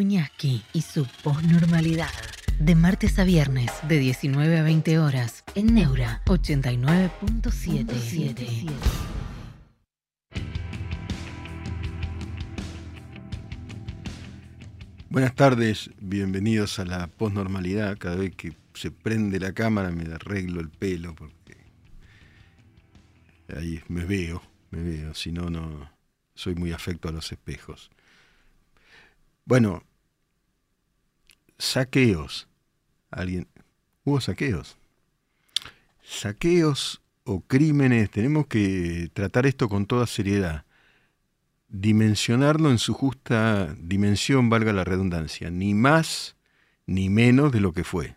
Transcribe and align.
Y 0.00 0.80
su 0.80 1.06
posnormalidad. 1.22 2.08
De 2.58 2.74
martes 2.74 3.18
a 3.18 3.24
viernes, 3.24 3.70
de 3.86 3.98
19 3.98 4.58
a 4.58 4.62
20 4.62 4.98
horas, 4.98 5.44
en 5.54 5.74
Neura 5.74 6.22
89.77. 6.24 8.70
Buenas 15.10 15.34
tardes, 15.34 15.90
bienvenidos 16.00 16.78
a 16.78 16.86
la 16.86 17.06
posnormalidad. 17.06 17.98
Cada 17.98 18.16
vez 18.16 18.34
que 18.34 18.56
se 18.72 18.90
prende 18.90 19.38
la 19.38 19.52
cámara 19.52 19.90
me 19.90 20.10
arreglo 20.14 20.62
el 20.62 20.70
pelo 20.70 21.14
porque 21.14 21.58
ahí 23.54 23.82
me 23.88 24.06
veo, 24.06 24.42
me 24.70 24.82
veo, 24.82 25.12
si 25.12 25.30
no, 25.30 25.50
no 25.50 25.90
soy 26.34 26.54
muy 26.54 26.72
afecto 26.72 27.10
a 27.10 27.12
los 27.12 27.30
espejos. 27.32 27.90
Bueno, 29.44 29.82
saqueos. 31.60 32.48
¿Alguien? 33.10 33.46
¿Hubo 34.04 34.20
saqueos? 34.20 34.76
Saqueos 36.02 37.00
o 37.24 37.40
crímenes, 37.40 38.10
tenemos 38.10 38.46
que 38.46 39.10
tratar 39.12 39.46
esto 39.46 39.68
con 39.68 39.86
toda 39.86 40.06
seriedad. 40.06 40.64
Dimensionarlo 41.68 42.70
en 42.70 42.78
su 42.78 42.94
justa 42.94 43.76
dimensión, 43.78 44.50
valga 44.50 44.72
la 44.72 44.82
redundancia, 44.82 45.50
ni 45.50 45.74
más 45.74 46.36
ni 46.86 47.08
menos 47.08 47.52
de 47.52 47.60
lo 47.60 47.72
que 47.72 47.84
fue. 47.84 48.16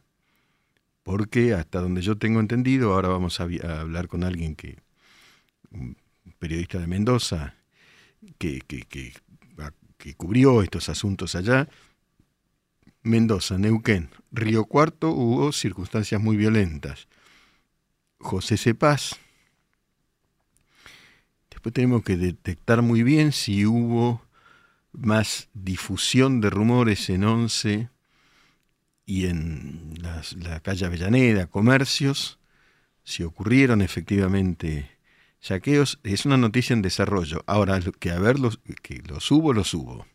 Porque 1.03 1.53
hasta 1.53 1.81
donde 1.81 2.01
yo 2.01 2.17
tengo 2.17 2.39
entendido, 2.39 2.93
ahora 2.93 3.09
vamos 3.09 3.39
a, 3.39 3.43
hablar 3.43 4.07
con 4.07 4.23
alguien 4.23 4.55
que, 4.55 4.77
un 5.69 5.95
periodista 6.39 6.79
de 6.79 6.87
Mendoza, 6.87 7.55
que, 8.39 8.61
que, 8.61 8.81
que 8.81 9.13
que 10.03 10.15
cubrió 10.15 10.61
estos 10.61 10.89
asuntos 10.89 11.33
allá, 11.33 11.69
Mendoza, 13.03 13.57
Neuquén, 13.57 14.09
Río 14.31 14.65
Cuarto 14.65 15.09
hubo 15.09 15.51
circunstancias 15.51 16.21
muy 16.21 16.37
violentas. 16.37 17.07
José 18.19 18.57
Cepaz. 18.57 19.17
Después 21.49 21.73
tenemos 21.73 22.03
que 22.03 22.17
detectar 22.17 22.81
muy 22.81 23.03
bien 23.03 23.31
si 23.31 23.65
hubo 23.65 24.21
más 24.93 25.49
difusión 25.53 26.39
de 26.41 26.49
rumores 26.49 27.09
en 27.09 27.23
Once 27.25 27.89
y 29.05 29.25
en 29.25 29.93
la 30.01 30.59
calle 30.61 30.85
Avellaneda, 30.85 31.47
comercios, 31.47 32.39
si 33.03 33.23
ocurrieron 33.23 33.81
efectivamente 33.81 34.93
Saqueos 35.43 35.99
es 36.03 36.25
una 36.25 36.37
noticia 36.37 36.73
en 36.73 36.81
desarrollo. 36.81 37.43
Ahora, 37.47 37.81
que 37.99 38.11
a 38.11 38.19
ver, 38.19 38.39
los, 38.39 38.59
que 38.81 39.03
los 39.05 39.29
hubo, 39.29 39.51
los 39.51 39.73
hubo. 39.73 40.05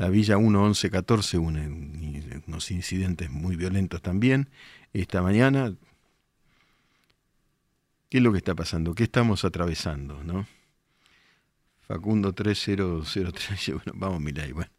La 0.00 0.08
Villa 0.08 0.38
1, 0.38 0.62
11, 0.62 0.90
14, 0.90 1.36
unos 1.36 2.70
incidentes 2.70 3.28
muy 3.30 3.54
violentos 3.56 4.00
también. 4.00 4.48
Esta 4.94 5.20
mañana, 5.20 5.74
¿qué 8.08 8.16
es 8.16 8.24
lo 8.24 8.32
que 8.32 8.38
está 8.38 8.54
pasando? 8.54 8.94
¿Qué 8.94 9.02
estamos 9.02 9.44
atravesando? 9.44 10.24
¿no? 10.24 10.46
Facundo 11.82 12.32
3003, 12.32 13.74
bueno, 13.74 13.92
vamos, 13.94 14.22
ahí, 14.42 14.52
bueno. 14.52 14.70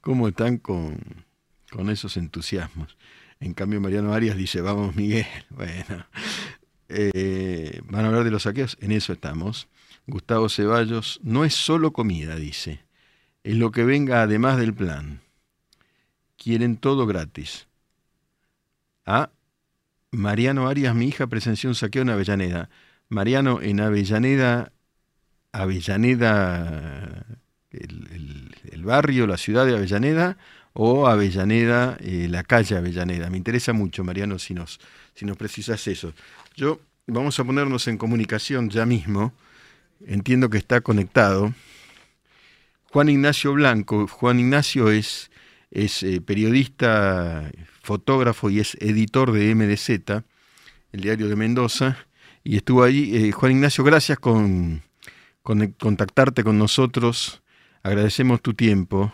¿Cómo 0.00 0.26
están 0.26 0.56
con, 0.56 1.02
con 1.70 1.90
esos 1.90 2.16
entusiasmos? 2.16 2.96
En 3.40 3.52
cambio, 3.52 3.78
Mariano 3.82 4.14
Arias 4.14 4.38
dice, 4.38 4.62
vamos, 4.62 4.96
Miguel. 4.96 5.26
Bueno, 5.50 6.06
eh, 6.88 7.82
van 7.90 8.06
a 8.06 8.08
hablar 8.08 8.24
de 8.24 8.30
los 8.30 8.44
saqueos, 8.44 8.78
en 8.80 8.92
eso 8.92 9.12
estamos. 9.12 9.68
Gustavo 10.06 10.48
Ceballos, 10.48 11.20
no 11.22 11.44
es 11.44 11.52
solo 11.52 11.92
comida, 11.92 12.36
dice, 12.36 12.85
es 13.46 13.54
lo 13.54 13.70
que 13.70 13.84
venga 13.84 14.22
además 14.22 14.58
del 14.58 14.74
plan. 14.74 15.20
Quieren 16.36 16.76
todo 16.76 17.06
gratis. 17.06 17.68
Ah, 19.06 19.30
Mariano 20.10 20.66
Arias, 20.66 20.96
mi 20.96 21.06
hija, 21.06 21.28
presenció 21.28 21.70
un 21.70 21.76
saqueo 21.76 22.02
en 22.02 22.10
Avellaneda. 22.10 22.68
Mariano, 23.08 23.62
en 23.62 23.78
Avellaneda, 23.78 24.72
Avellaneda, 25.52 27.24
el, 27.70 28.82
barrio, 28.84 29.28
la 29.28 29.36
ciudad 29.36 29.64
de 29.64 29.76
Avellaneda, 29.76 30.38
o 30.72 31.06
Avellaneda, 31.06 31.98
eh, 32.00 32.26
la 32.28 32.42
calle 32.42 32.76
Avellaneda. 32.76 33.30
Me 33.30 33.36
interesa 33.36 33.72
mucho, 33.72 34.02
Mariano, 34.02 34.40
si 34.40 34.54
nos, 34.54 34.80
si 35.14 35.24
nos 35.24 35.36
precisas 35.36 35.86
eso. 35.86 36.14
Yo 36.56 36.80
vamos 37.06 37.38
a 37.38 37.44
ponernos 37.44 37.86
en 37.86 37.96
comunicación 37.96 38.70
ya 38.70 38.86
mismo. 38.86 39.32
Entiendo 40.04 40.50
que 40.50 40.58
está 40.58 40.80
conectado. 40.80 41.54
Juan 42.96 43.10
Ignacio 43.10 43.52
Blanco. 43.52 44.06
Juan 44.06 44.40
Ignacio 44.40 44.90
es, 44.90 45.30
es 45.70 46.02
eh, 46.02 46.22
periodista, 46.22 47.50
fotógrafo 47.82 48.48
y 48.48 48.60
es 48.60 48.74
editor 48.80 49.32
de 49.32 49.54
MDZ, 49.54 50.24
el 50.92 51.00
diario 51.02 51.28
de 51.28 51.36
Mendoza. 51.36 51.98
Y 52.42 52.56
estuvo 52.56 52.84
ahí. 52.84 53.14
Eh, 53.14 53.32
Juan 53.32 53.52
Ignacio, 53.52 53.84
gracias 53.84 54.18
con, 54.18 54.80
contactarte 55.42 56.42
con 56.42 56.58
nosotros. 56.58 57.42
Agradecemos 57.82 58.40
tu 58.40 58.54
tiempo. 58.54 59.12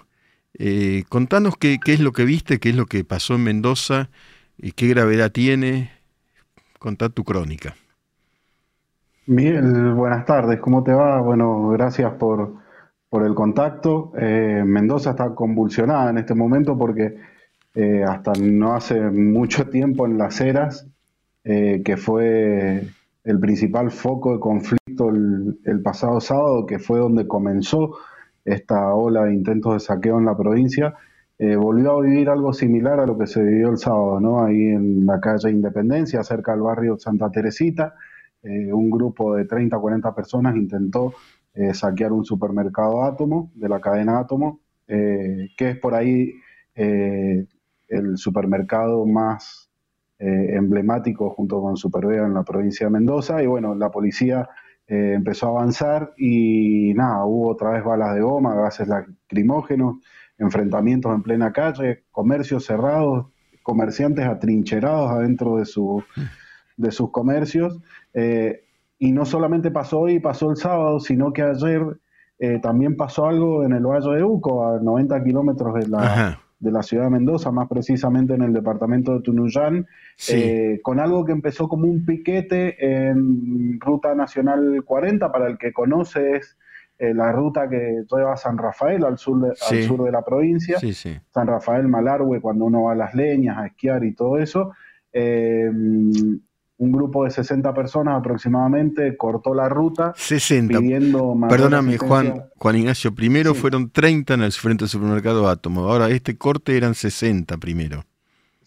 Eh, 0.57 1.03
contanos 1.09 1.57
qué, 1.57 1.81
qué, 1.85 1.95
es 1.95 1.99
lo 1.99 2.13
que 2.13 2.25
viste, 2.25 2.61
qué 2.61 2.69
es 2.69 2.77
lo 2.77 2.87
que 2.87 3.03
pasó 3.03 3.35
en 3.35 3.43
Mendoza, 3.43 4.11
y 4.59 4.71
qué 4.71 4.87
gravedad 4.87 5.33
tiene, 5.33 5.91
contar 6.79 7.11
tu 7.11 7.25
crónica. 7.25 7.75
Miguel, 9.27 9.93
buenas 9.95 10.25
tardes, 10.25 10.61
¿cómo 10.61 10.85
te 10.85 10.93
va? 10.93 11.21
Bueno, 11.21 11.71
gracias 11.71 12.13
por, 12.13 12.62
el 13.21 13.35
contacto. 13.35 14.13
Eh, 14.17 14.63
Mendoza 14.65 15.11
está 15.11 15.35
convulsionada 15.35 16.11
en 16.11 16.19
este 16.19 16.35
momento 16.35 16.79
porque 16.79 17.17
eh, 17.75 18.05
hasta 18.07 18.33
no 18.35 18.75
hace 18.75 19.01
mucho 19.01 19.69
tiempo 19.71 20.07
en 20.07 20.19
Las 20.19 20.41
Heras, 20.41 20.87
eh, 21.45 21.83
que 21.85 21.97
fue 21.97 22.87
el 23.25 23.41
principal 23.41 23.91
foco 23.91 24.33
de 24.35 24.41
conflicto 24.41 25.09
el, 25.09 25.83
pasado 25.83 26.21
sábado, 26.21 26.67
que 26.67 26.79
fue 26.79 26.99
donde 26.99 27.27
comenzó 27.27 27.97
esta 28.45 28.95
ola 28.95 29.25
de 29.25 29.35
intentos 29.35 29.75
de 29.75 29.81
saqueo 29.81 30.19
en 30.19 30.27
la 30.27 30.37
provincia, 30.37 30.95
eh, 31.39 31.57
volvió 31.57 31.93
a 31.93 32.03
vivir 32.03 32.29
algo 32.29 32.53
similar 32.53 33.01
a 33.01 33.07
lo 33.07 33.17
que 33.17 33.27
se 33.27 33.43
vivió 33.43 33.71
el 33.71 33.79
sábado, 33.79 34.21
¿no? 34.21 34.45
Ahí 34.45 34.69
en 34.69 35.07
la 35.07 35.21
calle 35.21 35.51
Independencia, 35.51 36.23
cerca 36.23 36.53
del 36.53 36.63
barrio 36.63 36.99
Santa 36.99 37.31
Teresita, 37.31 37.95
un 38.45 38.91
grupo 38.91 39.37
de 39.37 39.45
30 39.45 39.77
o 39.77 39.81
40 39.81 40.15
personas 40.17 40.57
intentó 40.57 41.15
eh, 41.55 41.75
saquear 41.75 42.13
un 42.13 42.25
supermercado 42.25 43.03
Átomo, 43.03 43.51
de 43.55 43.69
la 43.69 43.81
cadena 43.81 44.19
Átomo, 44.19 44.61
que 44.87 45.49
es 45.57 45.79
por 45.79 45.95
ahí 45.95 46.35
el 46.75 48.17
supermercado 48.17 49.07
más 49.07 49.71
emblemático 50.19 51.31
junto 51.31 51.63
con 51.63 51.79
Superveo 51.79 52.27
en 52.27 52.35
la 52.35 52.43
provincia 52.43 52.87
de 52.87 52.91
Mendoza. 52.91 53.43
Y 53.43 53.47
bueno, 53.47 53.75
la 53.75 53.91
policía 53.91 54.47
empezó 54.87 55.47
a 55.47 55.61
avanzar 55.61 56.13
y 56.19 56.93
nada, 56.95 57.25
hubo 57.25 57.49
otra 57.49 57.71
vez 57.71 57.83
balas 57.83 58.15
de 58.15 58.21
goma, 58.21 58.55
gases 58.55 58.89
lacrimógenos 58.89 59.97
enfrentamientos 60.43 61.15
en 61.15 61.23
plena 61.23 61.53
calle, 61.53 62.05
comercios 62.11 62.65
cerrados, 62.67 63.27
comerciantes 63.63 64.27
atrincherados 64.27 65.11
adentro 65.11 65.57
de, 65.57 65.65
su, 65.65 66.03
de 66.77 66.91
sus 66.91 67.11
comercios. 67.11 67.79
Eh, 68.15 68.65
y 69.03 69.11
no 69.11 69.25
solamente 69.25 69.73
pasó 69.73 69.99
hoy, 69.99 70.21
pasó 70.21 70.53
el 70.53 70.57
sábado, 70.57 71.01
sino 71.01 71.33
que 71.33 71.43
ayer 71.43 71.83
eh, 72.39 72.61
también 72.61 72.97
pasó 72.97 73.27
algo 73.27 73.65
en 73.65 73.73
el 73.73 73.85
Valle 73.85 74.15
de 74.15 74.23
Uco, 74.23 74.65
a 74.65 74.79
90 74.79 75.25
kilómetros 75.25 75.75
de 75.75 75.89
la, 75.89 76.39
de 76.61 76.71
la 76.71 76.85
ciudad 76.85 77.07
de 77.07 77.11
Mendoza, 77.11 77.51
más 77.51 77.69
precisamente 77.69 78.35
en 78.35 78.43
el 78.43 78.53
departamento 78.53 79.13
de 79.13 79.23
Tunuyán, 79.23 79.89
eh, 80.29 80.79
con 80.85 81.01
algo 81.01 81.25
que 81.25 81.33
empezó 81.33 81.67
como 81.67 81.89
un 81.89 82.07
piquete 82.07 82.77
en 82.79 83.81
Ruta 83.81 84.15
Nacional 84.15 84.85
40, 84.85 85.33
para 85.33 85.49
el 85.49 85.59
que 85.59 85.73
conoce 85.73 86.37
es 86.37 86.57
eh, 87.01 87.13
la 87.13 87.33
ruta 87.33 87.69
que 87.69 88.05
lleva 88.09 88.35
a 88.35 88.37
San 88.37 88.57
Rafael, 88.57 89.05
al 89.05 89.19
sur 89.19 89.41
de, 89.41 89.49
al 89.49 89.83
sur 89.83 90.05
de 90.05 90.13
la 90.13 90.23
provincia. 90.23 90.79
San 91.35 91.49
Rafael, 91.49 91.89
Malargüe, 91.89 92.41
cuando 92.41 92.67
uno 92.67 92.85
va 92.85 92.93
a 92.93 92.95
las 92.95 93.17
leñas, 93.17 93.59
a 93.59 93.67
esquiar 93.67 94.05
y 94.05 94.15
todo 94.15 94.39
eso. 94.39 94.71
Un 96.79 96.91
grupo 96.91 97.25
de 97.25 97.31
60 97.31 97.73
personas 97.75 98.19
aproximadamente 98.19 99.17
cortó 99.17 99.55
la 99.55 99.69
ruta 99.69 100.13
60. 100.17 100.79
pidiendo 100.79 101.37
Perdóname, 101.49 101.99
Juan, 101.99 102.47
Juan 102.57 102.77
Ignacio, 102.77 103.15
primero 103.15 103.55
fueron 103.55 103.91
30 103.91 104.35
en 104.35 104.43
el 104.43 104.53
frente 104.53 104.85
del 104.85 104.89
supermercado 104.89 105.49
Átomo, 105.49 105.89
ahora 105.89 106.09
este 106.11 106.37
corte 106.37 106.77
eran 106.77 106.95
60 106.95 107.57
primero. 107.59 108.05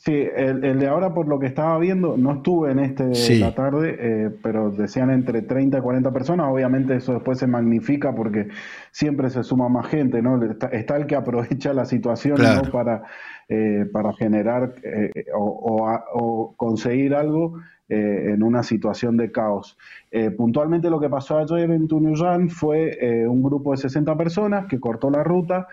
Sí, 0.05 0.13
el, 0.35 0.61
de 0.61 0.87
ahora 0.87 1.15
por 1.15 1.27
lo 1.27 1.39
que 1.39 1.47
estaba 1.47 1.79
viendo, 1.79 2.15
no 2.15 2.33
estuve 2.33 2.71
en 2.71 2.77
este 2.77 3.05
de 3.05 3.39
la 3.39 3.55
tarde, 3.55 3.97
eh, 3.99 4.29
pero 4.43 4.69
decían 4.69 5.09
entre 5.09 5.41
30 5.41 5.79
y 5.79 5.81
40 5.81 6.13
personas, 6.13 6.45
obviamente 6.47 6.95
eso 6.95 7.13
después 7.13 7.39
se 7.39 7.47
magnifica 7.47 8.13
porque 8.13 8.49
siempre 8.91 9.31
se 9.31 9.43
suma 9.43 9.67
más 9.67 9.87
gente, 9.87 10.21
¿no? 10.21 10.39
Está, 10.43 10.97
el 10.97 11.07
que 11.07 11.15
aprovecha 11.15 11.73
la 11.73 11.85
situación 11.85 12.37
para, 12.71 13.01
eh, 13.49 13.87
para 13.91 14.13
generar 14.13 14.75
eh, 14.83 15.25
o, 15.33 16.53
conseguir 16.55 17.15
algo 17.15 17.59
en 17.87 18.41
una 18.41 18.63
situación 18.63 19.15
de 19.15 19.31
caos. 19.31 19.77
puntualmente 20.37 20.89
lo 20.89 20.99
que 20.99 21.09
pasó 21.09 21.37
ayer 21.37 21.69
en 21.69 21.87
Tunuyán 21.87 22.49
fue 22.49 23.25
un 23.27 23.43
grupo 23.43 23.71
de 23.71 23.77
60 23.77 24.17
personas 24.17 24.65
que 24.67 24.79
cortó 24.79 25.09
la 25.09 25.23
ruta, 25.23 25.67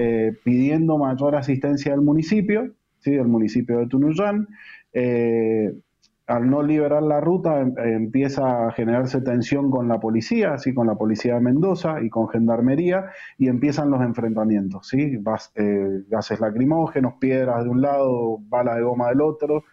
eh, 0.00 0.32
pidiendo 0.44 0.96
mayor 0.96 1.34
asistencia 1.34 1.90
del 1.90 2.02
municipio, 2.02 2.70
¿sí? 3.00 3.10
del 3.10 3.26
municipio 3.26 3.80
de 3.80 3.88
Tunuyán. 3.88 4.46
Eh, 4.92 5.74
al 6.28 6.48
no 6.48 6.62
liberar 6.62 7.02
la 7.02 7.20
ruta 7.20 7.60
em, 7.60 7.74
empieza 7.76 8.68
a 8.68 8.70
generarse 8.70 9.20
tensión 9.22 9.72
con 9.72 9.88
la 9.88 9.98
policía, 9.98 10.54
así 10.54 10.72
con 10.72 10.86
la 10.86 10.94
policía 10.94 11.34
de 11.34 11.40
Mendoza 11.40 12.00
y 12.00 12.10
con 12.10 12.28
gendarmería, 12.28 13.06
y 13.38 13.48
empiezan 13.48 13.90
los 13.90 14.00
enfrentamientos, 14.02 14.86
¿sí? 14.86 15.20
Eh, 15.56 16.02
gases 16.08 16.38
lacrimógenos, 16.38 17.14
piedras 17.14 17.64
de 17.64 17.70
un 17.70 17.80
lado, 17.80 18.38
balas 18.48 18.76
de 18.76 18.82
goma 18.82 19.08
del 19.08 19.20
otro, 19.20 19.64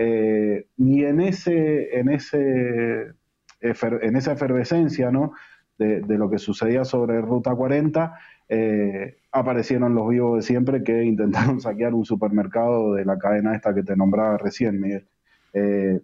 eh, 0.00 0.68
y 0.76 1.04
en 1.04 1.20
ese, 1.20 1.98
en 1.98 2.08
ese, 2.08 3.12
en 3.60 4.16
esa 4.16 4.32
efervescencia, 4.32 5.10
¿no? 5.10 5.32
De, 5.76 6.00
lo 6.06 6.30
que 6.30 6.38
sucedía 6.38 6.84
sobre 6.84 7.20
Ruta 7.20 7.54
40, 7.54 8.16
eh, 8.48 9.18
aparecieron 9.32 9.96
los 9.96 10.08
vivos 10.08 10.36
de 10.36 10.42
siempre 10.42 10.84
que 10.84 11.02
intentaron 11.02 11.60
saquear 11.60 11.94
un 11.94 12.04
supermercado 12.04 12.94
de 12.94 13.04
la 13.04 13.18
cadena 13.18 13.56
esta 13.56 13.74
que 13.74 13.82
te 13.82 13.96
nombraba 13.96 14.38
recién, 14.38 14.80
Miguel. 14.80 15.08
Eh, 15.52 16.00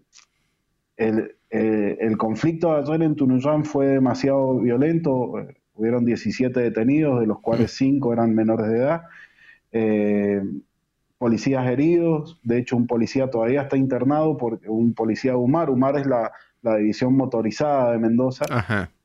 eh, 0.96 1.96
el, 2.00 2.17
conflicto 2.17 2.73
de 2.73 2.81
ayer 2.81 3.02
en 3.02 3.14
Tunuyán 3.14 3.64
fue 3.64 3.87
demasiado 3.87 4.58
violento. 4.58 5.35
Hubieron 5.75 6.05
17 6.05 6.58
detenidos, 6.58 7.20
de 7.20 7.26
los 7.29 7.41
cuales 7.41 7.70
5 7.73 8.12
eran 8.12 8.35
menores 8.35 8.69
de 8.69 8.76
edad. 8.76 9.02
Eh, 11.25 11.29
policías 11.29 11.67
heridos. 11.67 12.38
De 12.43 12.59
hecho, 12.59 12.76
un 12.76 12.87
policía 12.87 13.31
todavía 13.31 13.62
está 13.62 13.76
internado 13.76 14.37
por 14.37 14.61
un 14.67 14.94
policía 14.94 15.32
de 15.32 15.38
UMAR. 15.38 15.71
UMAR 15.71 15.99
es 15.99 16.06
la, 16.06 16.32
división 16.79 17.15
motorizada 17.15 17.93
de 17.93 17.99
Mendoza, 17.99 18.47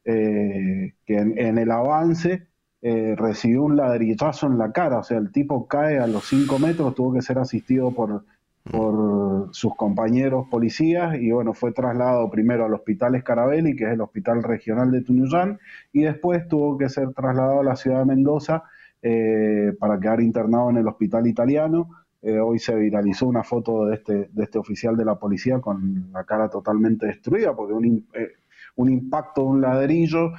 que 0.06 0.94
en, 1.08 1.58
el 1.58 1.72
avance 1.72 2.48
recibió 2.82 3.64
un 3.64 3.76
ladrillazo 3.76 4.48
en 4.48 4.58
la 4.58 4.72
cara. 4.72 5.00
O 5.00 5.04
sea, 5.04 5.18
el 5.18 5.32
tipo 5.32 5.68
cae 5.68 6.00
a 6.00 6.08
los 6.08 6.26
5 6.30 6.58
metros, 6.60 6.96
tuvo 6.96 7.14
que 7.14 7.22
ser 7.22 7.38
asistido 7.38 7.92
por 7.92 8.24
por 8.64 9.54
sus 9.54 9.76
compañeros 9.76 10.48
policías 10.50 11.20
y 11.20 11.32
bueno, 11.32 11.54
fue 11.54 11.72
trasladado 11.72 12.30
primero 12.30 12.66
al 12.66 12.74
Hospital 12.74 13.16
Escarabelli, 13.16 13.76
que 13.76 13.86
es 13.86 13.92
el 13.92 14.02
hospital 14.02 14.44
regional 14.44 14.92
de 14.92 15.02
Tunuyán, 15.02 15.60
y 15.92 16.04
después 16.04 16.48
tuvo 16.48 16.78
que 16.78 16.90
ser 16.90 17.14
trasladado 17.14 17.62
a 17.62 17.64
la 17.64 17.76
ciudad 17.76 18.00
de 18.00 18.06
Mendoza 18.06 18.64
eh, 19.02 19.74
para 19.80 20.00
quedar 20.00 20.22
internado 20.22 20.70
en 20.70 20.78
el 20.78 20.88
hospital 20.88 21.26
italiano. 21.28 21.90
Eh, 22.22 22.40
hoy 22.40 22.60
se 22.60 22.76
viralizó 22.76 23.28
una 23.28 23.44
foto 23.44 23.86
de 23.86 23.96
este, 23.96 24.30
de 24.32 24.44
este 24.44 24.58
oficial 24.58 24.98
de 24.98 25.06
la 25.06 25.16
policía 25.16 25.60
con 25.60 26.12
la 26.12 26.24
cara 26.26 26.50
totalmente 26.50 27.06
destruida, 27.06 27.56
porque 27.56 27.74
un, 27.74 28.08
eh, 28.14 28.28
un 28.76 28.90
impacto 28.90 29.42
de 29.44 29.48
un 29.48 29.62
ladrillo, 29.62 30.34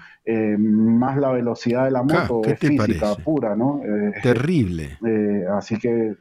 más 0.59 1.17
la 1.17 1.33
velocidad 1.33 1.85
de 1.85 1.91
la 1.91 2.03
moto, 2.03 2.43
es 2.45 2.59
física 2.59 3.15
pura, 3.17 3.57
¿no? 3.57 3.81
Terrible. 4.23 4.99
así 5.51 5.79
que 5.79 6.17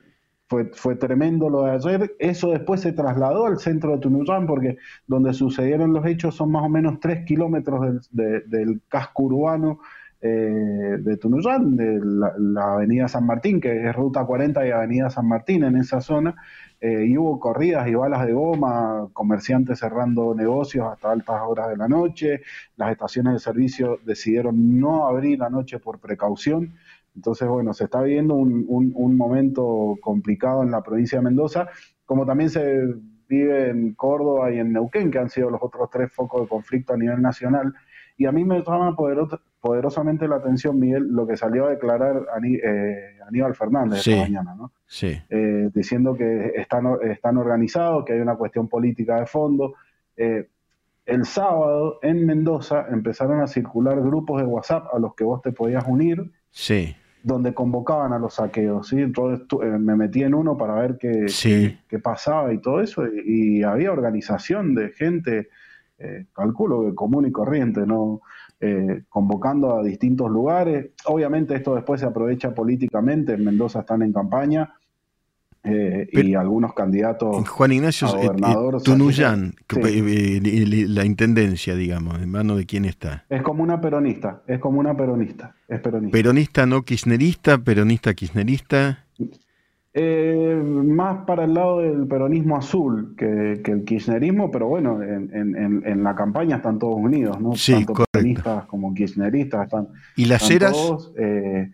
fue, 0.50 0.66
fue 0.74 0.96
tremendo 0.96 1.48
lo 1.50 1.64
de 1.64 1.72
ayer. 1.72 2.16
Eso 2.18 2.50
después 2.50 2.82
se 2.82 2.92
trasladó 2.92 3.46
al 3.46 3.60
centro 3.60 3.92
de 3.92 4.00
Tunuyán, 4.00 4.48
porque 4.48 4.78
donde 5.06 5.32
sucedieron 5.34 5.94
los 5.94 6.06
hechos 6.06 6.36
son 6.36 6.52
más 6.52 6.64
o 6.64 6.70
menos 6.70 7.00
tres 7.00 7.24
kilómetros 7.24 8.10
del, 8.12 8.82
casco 8.90 9.24
urbano 9.24 9.80
eh, 10.21 10.98
de 11.00 11.18
Tunuyán, 11.18 11.77
de 11.77 12.00
la, 12.04 12.74
avenida 12.74 13.07
San 13.07 13.25
Martín, 13.25 13.62
que 13.62 13.88
es 13.88 13.95
ruta 13.95 14.25
40 14.25 14.68
y 14.68 14.71
avenida 14.71 15.10
San 15.10 15.27
Martín 15.27 15.63
en 15.63 15.77
esa 15.77 16.01
zona. 16.01 16.36
Eh, 16.81 17.06
y 17.07 17.18
hubo 17.18 17.39
corridas 17.39 17.88
y 17.89 17.95
balas 17.95 18.25
de 18.25 18.33
goma, 18.33 19.10
comerciantes 19.13 19.80
cerrando 19.80 20.33
negocios 20.33 20.88
hasta 20.88 21.12
altas 21.12 21.42
horas 21.45 21.69
de 21.69 21.77
la 21.77 21.88
noche. 21.88 22.42
Las 22.77 22.92
estaciones 22.92 23.33
de 23.33 23.39
servicio 23.39 24.00
decidieron 24.06 24.80
no 24.80 25.07
abrir 25.07 25.39
la 25.39 25.50
noche 25.50 25.80
por 25.80 26.00
precaución. 26.00 26.74
Entonces, 27.16 27.48
bueno, 27.48 27.74
se 27.74 27.86
está 27.86 28.01
viviendo 28.01 28.36
un, 28.36 29.18
momento 29.18 29.98
complicado 30.01 30.63
en 30.63 30.71
la 30.71 30.81
provincia 30.81 31.18
de 31.18 31.25
Mendoza, 31.25 31.68
como 32.06 32.25
también 32.25 32.50
se 32.50 32.81
vive 33.27 33.69
en 33.69 33.94
Córdoba 33.94 34.51
y 34.51 34.60
en 34.60 34.71
Neuquén, 34.74 35.12
que 35.12 35.19
han 35.19 35.30
sido 35.30 35.50
los 35.50 35.62
otros 35.62 35.89
tres 35.89 36.12
focos 36.12 36.42
de 36.42 36.48
conflicto 36.48 36.94
a 36.94 36.98
nivel 36.98 37.21
nacional. 37.21 37.74
Y 38.19 38.25
a 38.25 38.33
mí 38.33 38.44
me 38.44 38.62
llama 38.62 38.98
poderosamente 39.62 40.27
la 40.27 40.36
atención, 40.36 40.77
Miguel, 40.77 41.07
lo 41.07 41.25
que 41.25 41.38
salió 41.38 41.68
a 41.68 41.69
declarar 41.69 42.27
eh, 42.44 43.18
Aníbal 43.25 43.56
Fernández 43.56 44.06
esta 44.06 44.24
mañana, 44.24 44.56
¿no? 44.56 44.74
Sí. 44.86 45.18
Eh, 45.30 45.69
diciendo 45.74 46.16
que 46.16 46.51
están, 46.56 46.86
están 47.10 47.38
organizados, 47.38 48.04
que 48.04 48.12
hay 48.12 48.19
una 48.19 48.36
cuestión 48.36 48.68
política 48.68 49.21
de 49.21 49.25
fondo. 49.25 49.75
Eh, 50.18 50.50
el 51.06 51.25
sábado 51.25 52.00
en 52.01 52.25
Mendoza 52.25 52.88
empezaron 52.92 53.42
a 53.42 53.48
circular 53.48 54.01
grupos 54.01 54.42
de 54.42 54.48
WhatsApp 54.48 54.88
a 54.94 55.00
los 55.00 55.16
que 55.16 55.24
vos 55.24 55.42
te 55.42 55.54
podías 55.54 55.86
unir. 55.88 56.30
Sí 56.51 56.94
donde 57.21 57.54
convocaban 57.54 58.13
a 58.13 58.19
los 58.19 58.36
saqueos, 58.36 58.88
¿sí? 58.88 59.01
Entonces 59.01 59.45
eh, 59.62 59.66
me 59.66 59.95
metí 59.95 60.24
en 60.24 60.33
uno 60.33 60.57
para 60.57 60.75
ver 60.75 60.98
qué, 60.98 61.25
qué, 61.88 62.00
pasaba 62.00 62.54
y 62.54 62.60
todo 62.60 62.81
eso, 62.81 63.04
y, 63.07 63.62
había 63.63 63.92
organización 63.92 64.74
de 64.74 64.89
gente, 64.89 65.50
eh, 66.00 66.25
calculo 66.34 66.84
que 66.84 66.96
común 66.96 67.28
y 67.28 67.31
corriente, 67.31 67.86
¿no? 67.86 68.22
Eh, 68.60 69.04
convocando 69.10 69.78
a 69.78 69.84
distintos 69.84 70.30
lugares. 70.30 70.92
Obviamente 71.06 71.56
esto 71.56 71.75
después 71.75 72.01
se 72.01 72.07
aprovecha 72.07 72.54
políticamente, 72.54 73.34
en 73.34 73.46
Mendoza 73.46 73.81
están 73.81 74.01
en 74.01 74.12
campaña, 74.12 74.74
eh, 75.62 76.07
y 76.13 76.36
algunos 76.36 76.74
candidatos 76.74 77.48
Juan 77.50 77.74
Ignacio 77.74 78.07
a 78.07 78.12
gobernador, 78.12 78.81
Tunuyán, 78.81 79.56
la 79.69 81.06
intendencia, 81.06 81.75
digamos, 81.75 82.22
¿en 82.22 82.30
mano 82.30 82.56
de 82.56 82.66
quién 82.66 82.86
está? 82.86 83.25
Es 83.28 83.42
como 83.42 83.62
una 83.62 83.81
peronista, 83.81 84.42
es 84.48 84.60
como 84.60 84.80
una 84.80 84.95
peronista, 84.95 85.56
es 85.68 85.81
peronista. 85.81 86.13
Peronista 86.13 86.66
no 86.66 86.84
kirchnerista, 86.84 87.57
peronista 87.57 88.13
kirchnerista. 88.13 89.06
Eh, 90.01 90.56
más 90.56 91.25
para 91.25 91.44
el 91.44 91.54
lado 91.54 91.80
del 91.80 92.07
peronismo 92.07 92.56
azul 92.56 93.16
que, 93.18 93.62
el 93.66 93.84
kirchnerismo, 93.84 94.50
pero 94.50 94.68
bueno, 94.69 95.04
en, 95.04 96.04
la 96.04 96.16
campaña 96.16 96.56
están 96.56 96.80
todos 96.80 96.96
unidos, 96.96 97.38
¿no? 97.42 97.54
Sí, 97.54 97.74
Tanto 97.74 98.06
peronistas 98.10 98.66
como 98.68 98.94
kirchneristas 98.94 99.66
están. 99.66 99.90
¿Y 100.16 100.24
las 100.24 100.50
eras? 100.50 100.78
Eh, 101.18 101.74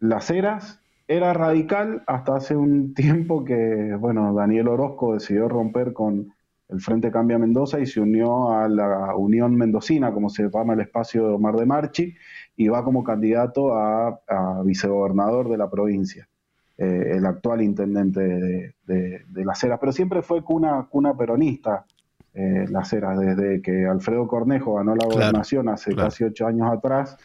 las 0.00 0.30
eras 0.30 0.80
era 1.08 1.32
radical 1.32 2.02
hasta 2.06 2.36
hace 2.36 2.54
un 2.54 2.92
tiempo 2.94 3.46
que, 3.46 3.96
bueno, 3.98 4.34
Daniel 4.34 4.68
Orozco 4.68 5.14
decidió 5.14 5.48
romper 5.48 5.94
con 5.94 6.34
el 6.68 6.80
Frente 6.80 7.10
Cambia 7.10 7.38
Mendoza 7.38 7.80
y 7.80 7.86
se 7.86 8.00
unió 8.00 8.52
a 8.52 8.68
la 8.68 9.14
Unión 9.16 9.56
Mendocina, 9.56 10.12
como 10.12 10.28
se 10.28 10.50
llama 10.50 10.74
el 10.74 10.80
espacio 10.80 11.28
de 11.28 11.34
Omar 11.34 11.56
de 11.56 11.64
Marchi, 11.66 12.14
y 12.56 12.68
va 12.68 12.84
como 12.84 13.04
candidato 13.04 13.74
a, 13.74 14.20
vicegobernador 14.64 15.48
de 15.48 15.56
la 15.56 15.70
provincia, 15.70 16.28
eh, 16.82 17.16
el 17.16 17.26
actual 17.26 17.62
intendente 17.62 18.20
de, 18.20 19.24
Las 19.44 19.62
Heras. 19.62 19.78
Pero 19.78 19.92
siempre 19.92 20.22
fue 20.22 20.42
cuna, 20.42 20.86
cuna 20.90 21.16
peronista 21.16 21.84
eh, 22.34 22.66
Las 22.70 22.92
Heras, 22.92 23.18
desde 23.18 23.60
que 23.62 23.86
Alfredo 23.86 24.26
Cornejo 24.26 24.74
ganó 24.74 24.94
la 24.96 25.04
gobernación 25.04 25.68
hace 25.68 25.94
casi 25.94 26.24
ocho 26.24 26.46
años 26.46 26.72
atrás 26.72 27.16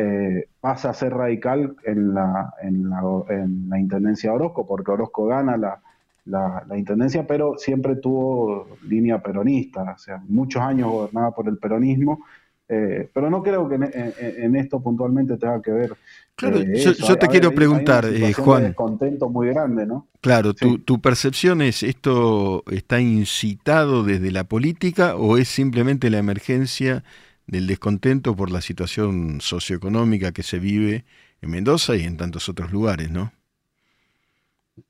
eh, 0.00 0.46
pasa 0.60 0.90
a 0.90 0.94
ser 0.94 1.12
radical 1.12 1.74
en 1.84 2.14
la, 2.14 2.54
en 2.62 2.88
la, 2.88 3.02
en 3.30 3.68
la 3.68 3.80
intendencia 3.80 4.30
de 4.30 4.36
Orozco, 4.36 4.64
porque 4.64 4.92
Orozco 4.92 5.26
gana 5.26 5.56
la, 5.56 5.80
la, 6.24 6.78
intendencia, 6.78 7.26
pero 7.26 7.58
siempre 7.58 7.96
tuvo 7.96 8.78
línea 8.84 9.20
peronista, 9.20 9.94
o 9.96 9.98
sea, 9.98 10.22
muchos 10.28 10.62
años 10.62 10.92
gobernaba 10.92 11.32
por 11.32 11.48
el 11.48 11.58
peronismo. 11.58 12.20
Eh, 12.68 13.08
pero 13.14 13.30
no 13.30 13.42
creo 13.42 13.68
que 13.68 13.76
en, 13.76 14.56
esto 14.56 14.80
puntualmente 14.80 15.38
tenga 15.38 15.62
que 15.62 15.70
ver. 15.70 15.96
Claro, 16.34 16.58
eh, 16.58 16.94
yo, 16.98 17.16
te 17.16 17.26
quiero 17.28 17.52
preguntar, 17.52 18.06
Juan. 18.36 18.74
contento 18.74 19.30
muy 19.30 19.48
grande, 19.48 19.86
¿no? 19.86 20.06
Claro, 20.20 20.52
tu, 20.52 20.78
tu, 20.78 21.00
percepción 21.00 21.62
es: 21.62 21.82
¿esto 21.82 22.62
está 22.70 23.00
incitado 23.00 24.04
desde 24.04 24.30
la 24.30 24.44
política 24.44 25.16
o 25.16 25.38
es 25.38 25.48
simplemente 25.48 26.10
la 26.10 26.18
emergencia 26.18 27.02
del 27.46 27.66
descontento 27.66 28.36
por 28.36 28.50
la 28.50 28.60
situación 28.60 29.40
socioeconómica 29.40 30.32
que 30.32 30.42
se 30.42 30.58
vive 30.58 31.04
en 31.40 31.50
Mendoza 31.50 31.96
y 31.96 32.04
en 32.04 32.16
tantos 32.16 32.48
otros 32.48 32.70
lugares, 32.72 33.10
¿no? 33.10 33.32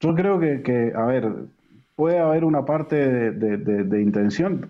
Yo 0.00 0.14
creo 0.14 0.38
que, 0.38 0.92
a 0.94 1.06
ver, 1.06 1.32
puede 1.94 2.18
haber 2.18 2.44
una 2.44 2.64
parte 2.64 2.96
de, 3.32 4.02
intención. 4.02 4.66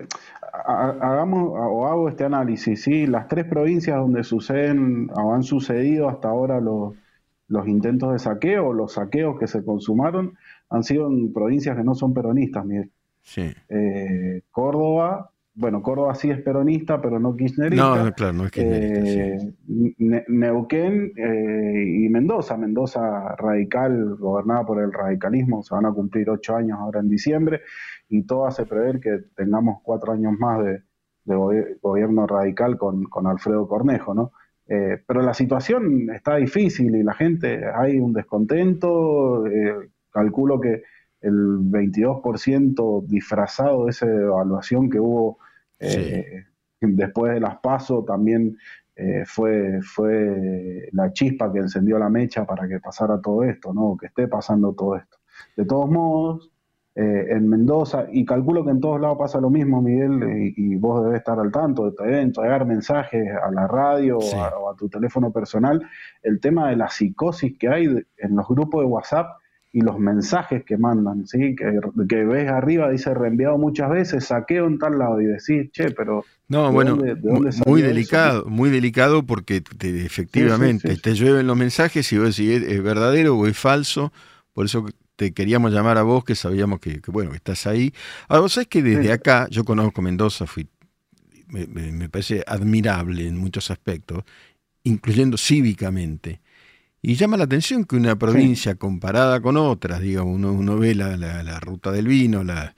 Hagamos 0.64 1.50
o 1.54 1.86
hago 1.86 2.08
este 2.08 2.24
análisis, 2.24 2.82
¿sí? 2.82 3.06
Las 3.06 3.28
tres 3.28 3.44
provincias 3.44 3.96
donde 3.96 4.24
suceden 4.24 5.08
o 5.14 5.34
han 5.34 5.42
sucedido 5.42 6.08
hasta 6.08 6.28
ahora 6.28 6.60
los, 6.60 6.94
los 7.48 7.66
intentos 7.66 8.12
de 8.12 8.18
saqueo, 8.18 8.72
los 8.72 8.92
saqueos 8.92 9.38
que 9.38 9.46
se 9.46 9.64
consumaron, 9.64 10.36
han 10.70 10.84
sido 10.84 11.06
en 11.06 11.32
provincias 11.32 11.76
que 11.76 11.84
no 11.84 11.94
son 11.94 12.12
peronistas, 12.12 12.64
Miguel. 12.64 12.90
Sí. 13.22 13.50
Eh, 13.68 14.42
Córdoba, 14.50 15.30
bueno, 15.58 15.82
Córdoba 15.82 16.14
sí 16.14 16.30
es 16.30 16.40
peronista, 16.40 17.02
pero 17.02 17.18
no 17.18 17.34
kirchnerista. 17.34 18.04
No, 18.04 18.12
claro, 18.12 18.32
no 18.32 18.44
es 18.44 18.52
kirchnerista. 18.52 19.44
Eh, 19.44 20.24
Neuquén 20.28 21.12
eh, 21.16 22.04
y 22.04 22.08
Mendoza. 22.08 22.56
Mendoza 22.56 23.34
radical, 23.34 24.14
gobernada 24.14 24.64
por 24.64 24.80
el 24.80 24.92
radicalismo, 24.92 25.64
se 25.64 25.74
van 25.74 25.86
a 25.86 25.92
cumplir 25.92 26.30
ocho 26.30 26.54
años 26.54 26.78
ahora 26.78 27.00
en 27.00 27.08
diciembre, 27.08 27.62
y 28.08 28.22
todo 28.22 28.46
hace 28.46 28.66
prever 28.66 29.00
que 29.00 29.18
tengamos 29.34 29.80
cuatro 29.82 30.12
años 30.12 30.32
más 30.38 30.64
de, 30.64 30.80
gobierno 31.82 32.26
radical 32.28 32.78
con, 32.78 33.26
Alfredo 33.26 33.66
Cornejo, 33.66 34.14
¿no? 34.14 34.32
Eh, 34.68 35.02
pero 35.06 35.22
la 35.22 35.34
situación 35.34 36.08
está 36.14 36.36
difícil 36.36 36.94
y 36.94 37.02
la 37.02 37.14
gente, 37.14 37.66
hay 37.66 37.98
un 37.98 38.12
descontento, 38.12 39.44
eh, 39.46 39.90
calculo 40.10 40.60
que 40.60 40.84
el 41.20 41.58
22% 41.58 43.04
disfrazado 43.06 43.86
de 43.86 43.90
esa 43.90 44.06
evaluación 44.06 44.88
que 44.88 45.00
hubo 45.00 45.38
eh, 45.80 46.44
después 46.80 47.34
de 47.34 47.40
las 47.40 47.58
pasos 47.58 48.04
también 48.04 48.56
fue, 49.26 49.80
fue 49.80 50.88
la 50.90 51.12
chispa 51.12 51.52
que 51.52 51.60
encendió 51.60 52.00
la 52.00 52.08
mecha 52.08 52.44
para 52.44 52.66
que 52.66 52.80
pasara 52.80 53.20
todo 53.20 53.44
esto, 53.44 53.72
¿no? 53.72 53.96
que 53.96 54.06
esté 54.06 54.26
pasando 54.26 54.72
todo 54.72 54.96
esto. 54.96 55.18
De 55.56 55.64
todos 55.64 55.88
modos, 55.88 56.50
eh, 57.00 57.26
en 57.30 57.48
Mendoza, 57.48 58.06
y 58.10 58.24
calculo 58.24 58.64
que 58.64 58.72
en 58.72 58.80
todos 58.80 59.00
lados 59.00 59.18
pasa 59.18 59.40
lo 59.40 59.50
mismo, 59.50 59.80
Miguel, 59.80 60.52
y, 60.56 60.74
vos 60.74 61.04
debes 61.04 61.18
estar 61.18 61.38
al 61.38 61.52
tanto 61.52 61.84
de 61.84 61.92
todo 61.92 62.08
entregar 62.08 62.66
mensajes 62.66 63.24
a 63.40 63.52
la 63.52 63.68
radio 63.68 64.18
o, 64.18 64.68
a, 64.68 64.74
tu 64.74 64.88
teléfono 64.88 65.30
personal, 65.30 65.80
el 66.24 66.40
tema 66.40 66.70
de 66.70 66.74
la 66.74 66.88
psicosis 66.88 67.56
que 67.56 67.68
hay 67.68 67.84
en 68.16 68.34
los 68.34 68.48
grupos 68.48 68.80
de 68.80 68.86
WhatsApp 68.86 69.28
y 69.72 69.82
los 69.82 69.98
mensajes 69.98 70.64
que 70.64 70.78
mandan, 70.78 71.26
¿sí? 71.26 71.54
que, 71.54 71.78
que 72.08 72.24
ves 72.24 72.48
arriba, 72.48 72.90
dice 72.90 73.12
reenviado 73.12 73.58
muchas 73.58 73.90
veces, 73.90 74.24
saqueo 74.24 74.66
en 74.66 74.78
tal 74.78 74.98
lado 74.98 75.20
y 75.20 75.26
decís, 75.26 75.70
che, 75.72 75.90
pero... 75.90 76.24
No, 76.48 76.72
bueno, 76.72 76.96
muy 77.66 77.82
delicado, 77.82 78.46
muy 78.46 78.70
delicado 78.70 79.26
porque 79.26 79.62
efectivamente 79.80 80.96
te 80.96 81.14
llueven 81.14 81.46
los 81.46 81.56
mensajes 81.56 82.10
y 82.12 82.18
vos 82.18 82.34
decís, 82.34 82.62
¿es, 82.66 82.82
verdadero 82.82 83.36
o 83.36 83.46
es 83.46 83.58
falso? 83.58 84.12
Por 84.54 84.64
eso 84.64 84.86
te 85.16 85.34
queríamos 85.34 85.72
llamar 85.72 85.98
a 85.98 86.02
vos, 86.02 86.24
que 86.24 86.34
sabíamos 86.34 86.80
que, 86.80 87.02
bueno, 87.08 87.30
que 87.32 87.36
estás 87.36 87.66
ahí. 87.66 87.92
Ahora, 88.28 88.40
vos 88.40 88.52
sabés 88.54 88.68
que 88.68 88.82
desde 88.82 89.12
acá, 89.12 89.46
yo 89.50 89.64
conozco 89.64 90.00
Mendoza, 90.00 90.46
fui, 90.46 90.66
me, 91.48 92.08
parece 92.08 92.42
admirable 92.46 93.26
en 93.26 93.36
muchos 93.36 93.70
aspectos, 93.70 94.24
incluyendo 94.84 95.36
cívicamente. 95.36 96.40
Y 97.00 97.14
llama 97.14 97.36
la 97.36 97.44
atención 97.44 97.84
que 97.84 97.96
una 97.96 98.18
provincia 98.18 98.74
comparada 98.74 99.40
con 99.40 99.56
otras, 99.56 100.00
digamos, 100.00 100.34
uno, 100.34 100.78
ve 100.78 100.94
la, 100.94 101.60
ruta 101.60 101.92
del 101.92 102.08
vino, 102.08 102.42
la, 102.42 102.74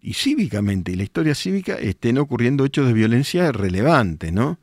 y 0.00 0.14
cívicamente, 0.14 0.92
y 0.92 0.94
la 0.94 1.02
historia 1.02 1.34
cívica, 1.34 1.74
estén 1.74 2.18
ocurriendo 2.18 2.64
hechos 2.64 2.86
de 2.86 2.92
violencia 2.92 3.50
relevantes, 3.50 4.32
¿no? 4.32 4.58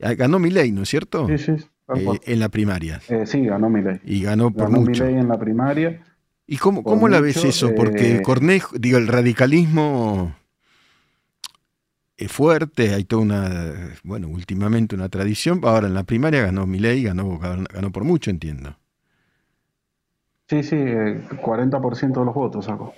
Ah, 0.00 0.14
ganó 0.14 0.38
mi 0.38 0.50
ley, 0.50 0.70
¿no 0.70 0.82
es 0.82 0.88
cierto? 0.88 1.26
Sí, 1.28 1.38
sí. 1.38 1.52
Eh, 1.96 2.06
en 2.24 2.40
la 2.40 2.48
primaria. 2.48 3.00
Eh, 3.08 3.26
sí, 3.26 3.44
ganó 3.44 3.68
mi 3.68 3.82
ley. 3.82 4.00
Y 4.04 4.22
ganó 4.22 4.50
por 4.50 4.70
ganó 4.70 4.80
mucho. 4.80 5.04
en 5.04 5.28
la 5.28 5.38
primaria. 5.38 6.02
¿Y 6.46 6.56
cómo, 6.58 6.82
cómo 6.82 7.08
la 7.08 7.20
ves 7.20 7.44
eso? 7.44 7.74
Porque 7.74 8.16
eh, 8.16 8.22
Cornejo, 8.22 8.76
digo, 8.78 8.98
el 8.98 9.08
radicalismo 9.08 10.34
fuerte, 12.28 12.94
hay 12.94 13.04
toda 13.04 13.22
una, 13.22 13.94
bueno, 14.04 14.28
últimamente 14.28 14.94
una 14.94 15.08
tradición. 15.08 15.60
Ahora 15.64 15.86
en 15.86 15.94
la 15.94 16.04
primaria 16.04 16.42
ganó 16.42 16.66
Milei, 16.66 17.02
ganó, 17.02 17.38
ganó 17.38 17.90
por 17.90 18.04
mucho, 18.04 18.30
entiendo. 18.30 18.76
Sí, 20.48 20.62
sí, 20.62 20.76
40% 20.76 22.04
eh, 22.04 22.06
de 22.06 22.24
los 22.24 22.34
votos 22.34 22.66
sacó. 22.66 22.92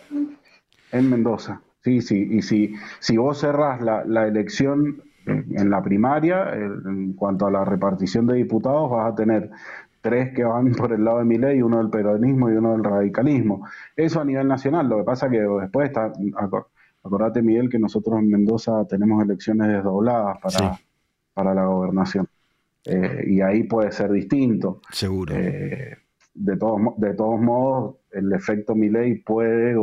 En 0.92 1.10
Mendoza. 1.10 1.60
Sí, 1.82 2.00
sí. 2.00 2.28
Y 2.30 2.42
si, 2.42 2.74
si 2.98 3.16
vos 3.16 3.40
cerrás 3.40 3.80
la, 3.80 4.26
elección 4.26 5.02
en 5.26 5.70
la 5.70 5.82
primaria, 5.82 6.52
en 6.54 7.14
cuanto 7.14 7.46
a 7.46 7.50
la 7.50 7.64
repartición 7.64 8.26
de 8.26 8.34
diputados, 8.34 8.90
vas 8.90 9.12
a 9.12 9.14
tener 9.14 9.50
tres 10.00 10.34
que 10.34 10.44
van 10.44 10.72
por 10.72 10.92
el 10.92 11.04
lado 11.04 11.18
de 11.18 11.24
mi 11.24 11.38
ley, 11.38 11.62
uno 11.62 11.78
del 11.78 11.90
peronismo 11.90 12.50
y 12.50 12.54
uno 12.54 12.72
del 12.72 12.84
radicalismo. 12.84 13.66
Eso 13.96 14.20
a 14.20 14.24
nivel 14.24 14.46
nacional, 14.48 14.88
lo 14.88 14.98
que 14.98 15.04
pasa 15.04 15.30
que 15.30 15.40
después 15.40 15.88
está, 15.88 16.12
acordate 17.06 17.42
Miguel 17.42 17.68
que 17.68 17.78
nosotros 17.78 18.18
en 18.18 18.28
Mendoza 18.30 18.84
tenemos 18.88 19.22
elecciones 19.22 19.68
desdobladas 19.68 20.38
para, 20.42 20.80
para 21.34 21.54
la 21.54 21.66
gobernación. 21.66 22.28
Eh, 22.84 23.24
y 23.26 23.40
ahí 23.40 23.64
puede 23.64 23.90
ser 23.92 24.12
distinto. 24.12 24.80
Seguro. 24.92 25.34
Eh, 25.36 25.96
de, 26.34 26.56
todos, 26.56 26.80
de 26.98 27.14
todos 27.14 27.40
modos, 27.40 27.96
el 28.12 28.32
efecto 28.32 28.74
ley 28.74 29.16
puede 29.16 29.74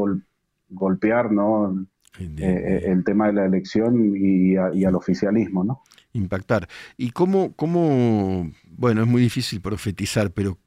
golpear 0.70 1.32
¿no? 1.32 1.86
Eh, 2.20 2.84
el 2.86 3.04
tema 3.04 3.28
de 3.28 3.34
la 3.34 3.46
elección 3.46 4.16
y, 4.16 4.54
y 4.54 4.86
al 4.86 4.96
oficialismo. 4.96 5.64
¿no? 5.64 5.82
impactar. 6.14 6.68
¿Y 6.96 7.10
cómo, 7.10 7.54
cómo, 7.56 8.52
bueno, 8.70 9.02
es 9.02 9.08
muy 9.08 9.22
difícil 9.22 9.62
profetizar, 9.62 10.32
pero 10.32 10.58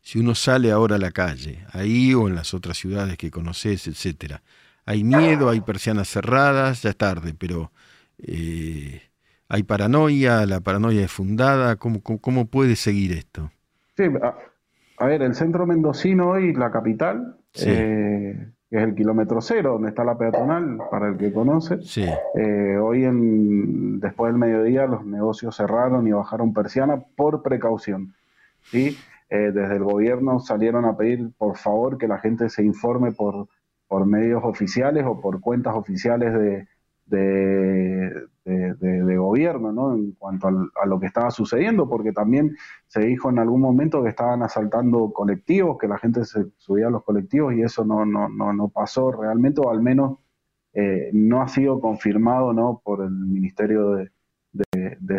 si 0.00 0.18
uno 0.18 0.34
sale 0.34 0.70
ahora 0.70 0.96
a 0.96 0.98
la 0.98 1.10
calle, 1.10 1.66
ahí 1.72 2.14
o 2.14 2.28
en 2.28 2.34
las 2.34 2.54
otras 2.54 2.78
ciudades 2.78 3.18
que 3.18 3.30
conoces, 3.30 3.88
etcétera, 3.88 4.42
hay 4.88 5.04
miedo, 5.04 5.50
hay 5.50 5.60
persianas 5.60 6.08
cerradas, 6.08 6.82
ya 6.82 6.88
es 6.88 6.96
tarde, 6.96 7.34
pero 7.38 7.70
eh, 8.26 9.02
hay 9.46 9.62
paranoia, 9.62 10.46
la 10.46 10.60
paranoia 10.60 11.04
es 11.04 11.12
fundada, 11.12 11.76
¿cómo, 11.76 12.00
cómo, 12.02 12.46
puede 12.46 12.74
seguir 12.74 13.12
esto? 13.12 13.50
Sí, 13.98 14.04
a, 14.96 15.06
ver, 15.06 15.20
el 15.20 15.34
centro 15.34 15.66
mendocino 15.66 16.30
hoy, 16.30 16.54
la 16.54 16.70
capital, 16.70 17.36
eh, 17.66 18.48
que 18.70 18.76
es 18.78 18.82
el 18.82 18.94
kilómetro 18.94 19.42
cero, 19.42 19.72
donde 19.74 19.90
está 19.90 20.04
la 20.04 20.16
peatonal, 20.16 20.78
para 20.90 21.08
el 21.08 21.18
que 21.18 21.34
conoce. 21.34 21.80
Eh, 22.34 22.78
hoy, 22.78 23.04
en, 23.04 24.00
después 24.00 24.32
del 24.32 24.38
mediodía, 24.38 24.86
los 24.86 25.04
negocios 25.04 25.54
cerraron 25.54 26.06
y 26.08 26.12
bajaron 26.12 26.54
persiana 26.54 26.98
por 27.14 27.42
precaución. 27.42 28.14
¿sí? 28.62 28.96
Eh, 29.28 29.50
desde 29.52 29.76
el 29.76 29.84
gobierno 29.84 30.40
salieron 30.40 30.86
a 30.86 30.96
pedir, 30.96 31.30
por 31.36 31.58
favor, 31.58 31.98
que 31.98 32.08
la 32.08 32.20
gente 32.20 32.48
se 32.48 32.64
informe 32.64 33.12
por, 33.12 33.48
por 33.88 34.06
medios 34.06 34.42
oficiales 34.44 35.04
o 35.06 35.20
por 35.20 35.40
cuentas 35.40 35.74
oficiales 35.74 36.32
de, 36.34 36.68
de, 37.08 39.16
gobierno, 39.16 39.72
¿no? 39.72 39.94
En 39.94 40.12
cuanto 40.12 40.48
a 40.48 40.86
lo 40.86 41.00
que 41.00 41.06
estaba 41.06 41.30
sucediendo, 41.30 41.88
porque 41.88 42.12
también 42.12 42.56
se 42.86 43.00
dijo 43.00 43.30
en 43.30 43.38
algún 43.38 43.60
momento 43.60 44.02
que 44.02 44.10
estaban 44.10 44.42
asaltando 44.42 45.12
colectivos, 45.12 45.76
que 45.78 45.88
la 45.88 45.98
gente 45.98 46.24
se 46.24 46.46
subía 46.56 46.86
a 46.86 46.90
los 46.90 47.04
colectivos 47.04 47.54
y 47.54 47.62
eso 47.62 47.84
no, 47.84 48.06
no, 48.06 48.28
no, 48.28 48.52
no 48.52 48.68
pasó 48.68 49.12
realmente, 49.12 49.60
o 49.62 49.70
al 49.70 49.82
menos 49.82 50.18
eh, 50.72 51.10
no 51.12 51.42
ha 51.42 51.48
sido 51.48 51.80
confirmado, 51.80 52.52
¿no? 52.52 52.80
Por 52.84 53.02
el 53.02 53.10
Ministerio 53.10 53.92
de, 53.92 54.10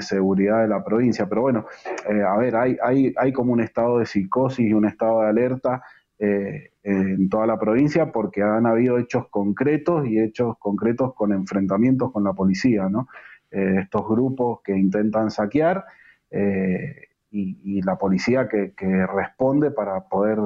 Seguridad 0.01 0.61
de 0.61 0.69
la 0.69 0.83
provincia. 0.83 1.27
Pero 1.27 1.41
bueno, 1.41 1.65
eh, 2.09 2.23
a 2.23 2.35
ver, 2.37 2.55
hay, 2.55 2.77
hay, 2.81 3.13
hay 3.17 3.33
como 3.33 3.53
un 3.53 3.61
estado 3.61 3.99
de 3.99 4.05
psicosis 4.05 4.67
y 4.67 4.73
un 4.73 4.85
estado 4.85 5.21
de 5.21 5.27
alerta 5.27 5.83
eh, 6.21 6.71
en 6.83 7.29
toda 7.29 7.47
la 7.47 7.57
provincia 7.57 8.11
porque 8.11 8.41
han 8.41 8.65
habido 8.65 8.97
hechos 8.97 9.27
concretos 9.29 10.05
y 10.05 10.19
hechos 10.19 10.57
concretos 10.59 11.13
con 11.13 11.31
enfrentamientos 11.31 12.11
con 12.11 12.25
la 12.25 12.33
policía, 12.33 12.89
¿no? 12.89 13.07
Eh, 13.51 13.77
estos 13.83 14.05
grupos 14.05 14.59
que 14.61 14.77
intentan 14.77 15.31
saquear 15.31 15.85
eh, 16.29 17.07
y, 17.31 17.81
la 17.83 17.97
policía 17.97 18.49
que, 18.49 18.73
responde 19.05 19.71
para 19.71 20.01
poder 20.01 20.39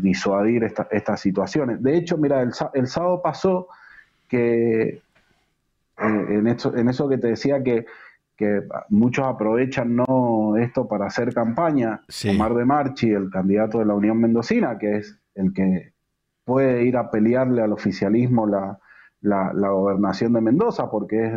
disuadir 0.00 0.62
estas 0.62 1.20
situaciones. 1.20 1.82
De 1.82 1.96
hecho, 1.96 2.16
mira, 2.16 2.40
el, 2.40 2.86
sábado 2.86 3.20
pasó 3.22 3.68
que 4.28 5.00
en, 5.98 6.46
en 6.46 6.88
eso 6.88 7.08
que 7.08 7.18
te 7.18 7.28
decía 7.28 7.62
que 7.62 7.86
que 8.36 8.62
muchos 8.90 9.26
aprovechan 9.26 9.96
no 9.96 10.56
esto 10.56 10.86
para 10.86 11.06
hacer 11.06 11.32
campaña. 11.32 12.02
Omar 12.28 12.54
de 12.54 12.64
Marchi, 12.64 13.10
el 13.10 13.30
candidato 13.30 13.78
de 13.78 13.86
la 13.86 13.94
Unión 13.94 14.20
Mendocina, 14.20 14.78
que 14.78 14.98
es 14.98 15.18
el 15.34 15.52
que 15.52 15.92
puede 16.44 16.84
ir 16.84 16.96
a 16.96 17.10
pelearle 17.10 17.62
al 17.62 17.72
oficialismo 17.72 18.46
la, 18.46 18.78
la, 19.20 19.70
gobernación 19.70 20.32
de 20.32 20.40
Mendoza, 20.40 20.90
porque 20.90 21.26
es 21.26 21.34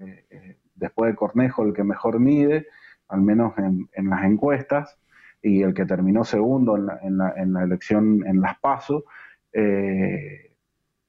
eh, 0.00 0.26
eh, 0.30 0.56
después 0.74 1.10
de 1.10 1.16
Cornejo 1.16 1.64
el 1.64 1.72
que 1.72 1.84
mejor 1.84 2.18
mide, 2.20 2.66
al 3.08 3.22
menos 3.22 3.56
en, 3.58 3.88
en 3.92 4.10
las 4.10 4.24
encuestas, 4.24 4.98
y 5.42 5.62
el 5.62 5.74
que 5.74 5.86
terminó 5.86 6.24
segundo 6.24 6.76
en 6.76 6.86
la, 6.86 6.98
en 7.02 7.18
la, 7.18 7.32
en 7.36 7.52
la 7.52 7.62
elección 7.64 8.26
en 8.26 8.40
Las 8.40 8.58
Paso, 8.60 9.04
eh, 9.52 10.54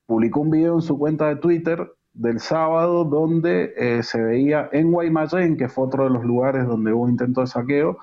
publicó 0.06 0.42
un 0.42 0.50
video 0.50 0.76
en 0.76 0.82
su 0.82 0.98
cuenta 0.98 1.28
de 1.28 1.38
Twitter 1.38 1.92
del 2.14 2.40
sábado 2.40 3.06
donde 3.06 3.74
eh, 3.76 4.04
se 4.04 4.22
veía 4.22 4.70
en 4.72 4.92
Guaymallén, 4.92 5.58
que 5.58 5.68
fue 5.68 5.86
otro 5.86 6.04
de 6.06 6.12
los 6.12 6.24
lugares 6.24 6.66
donde 6.66 6.94
hubo 6.94 7.10
intento 7.10 7.42
de 7.42 7.48
saqueo. 7.48 7.98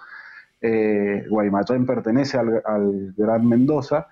Eh, 0.60 1.24
Guaymallén 1.28 1.86
pertenece 1.86 2.38
al, 2.38 3.14
Gran 3.16 3.46
Mendoza, 3.46 4.08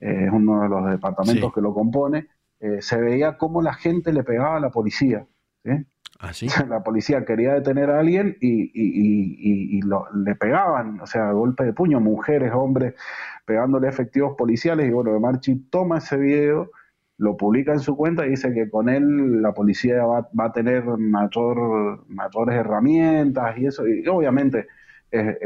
eh, 0.00 0.24
es 0.26 0.32
uno 0.32 0.62
de 0.62 0.68
los 0.68 0.90
departamentos 0.90 1.52
que 1.52 1.60
lo 1.60 1.74
compone. 1.74 2.28
Eh, 2.60 2.80
se 2.80 3.00
veía 3.00 3.36
cómo 3.36 3.62
la 3.62 3.74
gente 3.74 4.12
le 4.12 4.22
pegaba 4.22 4.56
a 4.56 4.60
la 4.60 4.70
policía. 4.70 5.26
¿Ah, 6.20 6.32
la 6.68 6.82
policía 6.82 7.24
quería 7.24 7.54
detener 7.54 7.90
a 7.90 7.98
alguien 7.98 8.36
y, 8.40 9.80
le 9.82 10.34
pegaban, 10.36 11.00
o 11.00 11.06
sea, 11.06 11.32
golpe 11.32 11.64
de 11.64 11.72
puño, 11.72 12.00
mujeres, 12.00 12.52
hombres, 12.54 12.94
pegándole 13.44 13.88
efectivos 13.88 14.36
policiales. 14.36 14.86
Y 14.86 14.90
bueno, 14.92 15.12
de 15.12 15.20
Marchi 15.20 15.56
toma 15.70 15.98
ese 15.98 16.16
video 16.16 16.70
lo 17.20 17.36
publica 17.36 17.72
en 17.72 17.80
su 17.80 17.96
cuenta 17.96 18.26
y 18.26 18.30
dice 18.30 18.50
que 18.54 18.70
con 18.70 18.88
él 18.88 19.42
la 19.42 19.52
policía 19.52 20.04
va, 20.06 20.26
a 20.38 20.52
tener 20.52 20.84
mayor, 20.84 22.02
mayores 22.08 22.54
herramientas 22.56 23.58
y 23.58 23.66
eso, 23.66 23.86
y 23.86 24.08
obviamente 24.08 24.66
es, 25.10 25.36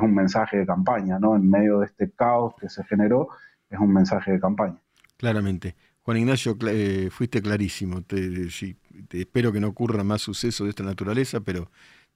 un 0.00 0.14
mensaje 0.14 0.58
de 0.58 0.66
campaña, 0.66 1.18
¿no? 1.18 1.34
En 1.34 1.50
medio 1.50 1.80
de 1.80 1.86
este 1.86 2.12
caos 2.12 2.54
que 2.60 2.68
se 2.68 2.84
generó, 2.84 3.30
es 3.68 3.80
un 3.80 3.92
mensaje 3.92 4.30
de 4.30 4.40
campaña. 4.40 4.76
Claramente. 5.16 5.74
Juan 6.02 6.18
Ignacio, 6.18 6.56
eh, 6.68 7.08
fuiste 7.10 7.42
clarísimo. 7.42 8.02
Te, 8.02 8.46
espero 9.10 9.50
que 9.52 9.58
no 9.58 9.66
ocurra 9.66 10.04
más 10.04 10.22
sucesos 10.22 10.66
de 10.66 10.70
esta 10.70 10.84
naturaleza, 10.84 11.40
pero 11.40 11.68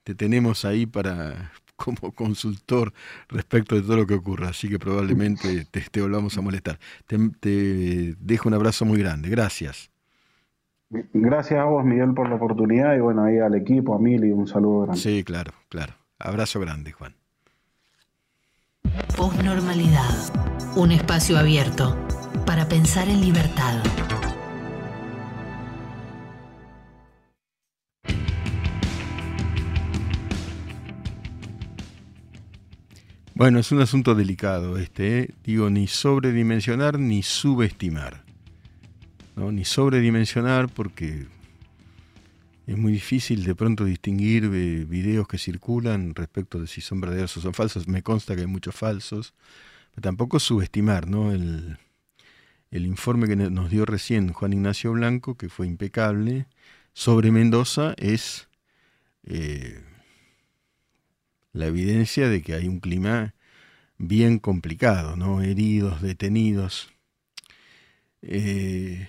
te 0.04 0.14
tenemos 0.14 0.64
ahí 0.64 0.86
para 0.86 1.50
como 1.78 2.12
consultor 2.12 2.92
respecto 3.28 3.76
de 3.76 3.82
todo 3.82 3.96
lo 3.96 4.06
que 4.06 4.14
ocurra, 4.14 4.48
así 4.48 4.68
que 4.68 4.78
probablemente 4.78 5.64
te, 5.64 6.00
volvamos 6.00 6.36
a 6.36 6.40
molestar. 6.40 6.78
Te, 7.06 8.14
dejo 8.18 8.48
un 8.48 8.54
abrazo 8.54 8.84
muy 8.84 8.98
grande, 8.98 9.30
gracias. 9.30 9.90
Gracias 10.90 11.60
a 11.60 11.64
vos, 11.64 11.84
Miguel, 11.84 12.14
por 12.14 12.28
la 12.28 12.36
oportunidad 12.36 12.96
y 12.96 13.00
bueno, 13.00 13.24
ahí 13.24 13.38
al 13.38 13.54
equipo, 13.54 13.94
a 13.94 13.98
Mili, 13.98 14.32
un 14.32 14.48
saludo 14.48 14.82
grande. 14.82 15.00
Sí, 15.00 15.22
claro, 15.22 15.52
claro. 15.68 15.94
Abrazo 16.18 16.58
grande, 16.60 16.92
Juan. 16.92 17.14
Postnormalidad, 19.16 20.76
un 20.76 20.90
espacio 20.90 21.38
abierto 21.38 21.96
para 22.44 22.68
pensar 22.68 23.08
en 23.08 23.20
libertad. 23.20 23.82
Bueno, 33.38 33.60
es 33.60 33.70
un 33.70 33.80
asunto 33.80 34.16
delicado 34.16 34.78
este, 34.78 35.18
¿eh? 35.20 35.30
digo, 35.44 35.70
ni 35.70 35.86
sobredimensionar 35.86 36.98
ni 36.98 37.22
subestimar. 37.22 38.24
¿no? 39.36 39.52
Ni 39.52 39.64
sobredimensionar 39.64 40.68
porque 40.68 41.28
es 42.66 42.76
muy 42.76 42.90
difícil 42.90 43.44
de 43.44 43.54
pronto 43.54 43.84
distinguir 43.84 44.50
eh, 44.52 44.84
videos 44.84 45.28
que 45.28 45.38
circulan 45.38 46.16
respecto 46.16 46.58
de 46.58 46.66
si 46.66 46.80
son 46.80 47.00
verdaderos 47.00 47.36
o 47.36 47.40
son 47.40 47.54
falsos. 47.54 47.86
Me 47.86 48.02
consta 48.02 48.34
que 48.34 48.40
hay 48.40 48.48
muchos 48.48 48.74
falsos. 48.74 49.34
Pero 49.94 50.02
tampoco 50.02 50.40
subestimar, 50.40 51.06
¿no? 51.06 51.30
El, 51.30 51.78
informe 52.72 53.28
que 53.28 53.36
nos 53.36 53.70
dio 53.70 53.86
recién 53.86 54.32
Juan 54.32 54.52
Ignacio 54.52 54.90
Blanco, 54.90 55.36
que 55.36 55.48
fue 55.48 55.68
impecable, 55.68 56.48
sobre 56.92 57.30
Mendoza, 57.30 57.94
es 57.98 58.48
eh, 59.22 59.80
la 61.58 61.66
evidencia 61.66 62.28
de 62.28 62.40
que 62.40 62.54
hay 62.54 62.68
un 62.68 62.78
clima 62.78 63.34
bien 63.98 64.38
complicado, 64.38 65.16
¿no? 65.16 65.42
Heridos, 65.42 66.00
detenidos. 66.00 66.92
Eh, 68.22 69.08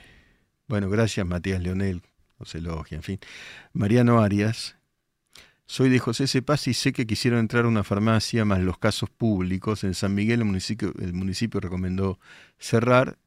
bueno, 0.68 0.90
gracias 0.90 1.28
Matías 1.28 1.62
Leonel, 1.62 2.02
nos 2.40 2.56
elogia, 2.56 2.96
en 2.96 3.04
fin. 3.04 3.20
Mariano 3.74 4.20
Arias, 4.20 4.78
soy 5.68 5.90
de 5.90 6.00
José 6.00 6.26
Cepaz 6.28 6.68
y 6.68 6.74
sé 6.74 6.92
que 6.92 7.06
quisieron 7.06 7.40
entrar 7.40 7.66
a 7.66 7.68
una 7.68 7.84
farmacia, 7.84 8.46
más 8.46 8.62
los 8.62 8.80
casos 8.80 9.12
públicos. 9.12 9.84
En 9.84 9.94
San 9.94 10.16
Miguel 10.16 10.40
el 10.40 10.46
municipio, 10.46 10.92
el 11.00 11.14
municipio 11.14 11.60
recomendó 11.60 12.20
cerrar. 12.58 13.20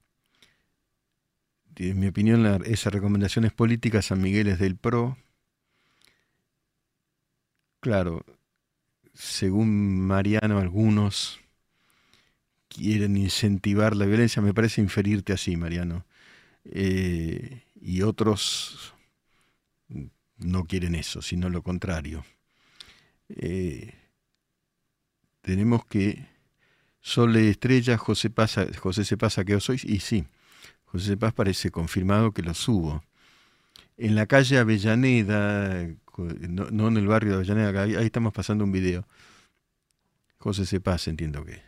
En 1.76 2.00
mi 2.00 2.08
opinión, 2.08 2.44
esa 2.66 2.90
recomendación 2.90 3.44
es 3.44 3.52
política. 3.52 4.02
San 4.02 4.20
Miguel 4.20 4.48
es 4.48 4.58
del 4.58 4.76
PRO. 4.76 5.16
Claro, 7.80 8.24
según 9.14 10.00
Mariano, 10.00 10.58
algunos 10.58 11.40
quieren 12.68 13.16
incentivar 13.16 13.94
la 13.94 14.06
violencia, 14.06 14.40
me 14.42 14.54
parece 14.54 14.80
inferirte 14.80 15.32
así, 15.32 15.56
Mariano. 15.56 16.06
Eh, 16.64 17.62
y 17.80 18.02
otros 18.02 18.94
no 20.38 20.64
quieren 20.64 20.94
eso, 20.94 21.22
sino 21.22 21.48
lo 21.50 21.62
contrario. 21.62 22.24
Eh, 23.28 23.94
tenemos 25.42 25.84
que 25.86 26.26
Sole 27.00 27.50
Estrella, 27.50 27.98
José, 27.98 28.30
Pasa, 28.30 28.66
José 28.78 29.04
se 29.04 29.16
pasa 29.16 29.44
que 29.44 29.56
os 29.56 29.64
sois, 29.64 29.84
y 29.84 30.00
sí, 30.00 30.24
José 30.84 31.16
Paz 31.16 31.32
parece 31.32 31.70
confirmado 31.70 32.32
que 32.32 32.42
lo 32.42 32.54
subo. 32.54 33.02
En 33.96 34.14
la 34.14 34.26
calle 34.26 34.58
Avellaneda, 34.58 35.88
no, 36.16 36.88
en 36.88 36.96
el 36.96 37.06
barrio 37.06 37.30
de 37.30 37.36
Avellaneda, 37.36 37.82
ahí, 37.82 37.94
estamos 37.94 38.32
pasando 38.32 38.64
un 38.64 38.72
video. 38.72 39.06
José 40.38 40.66
Cepaz, 40.66 41.08
entiendo 41.08 41.44
que. 41.44 41.62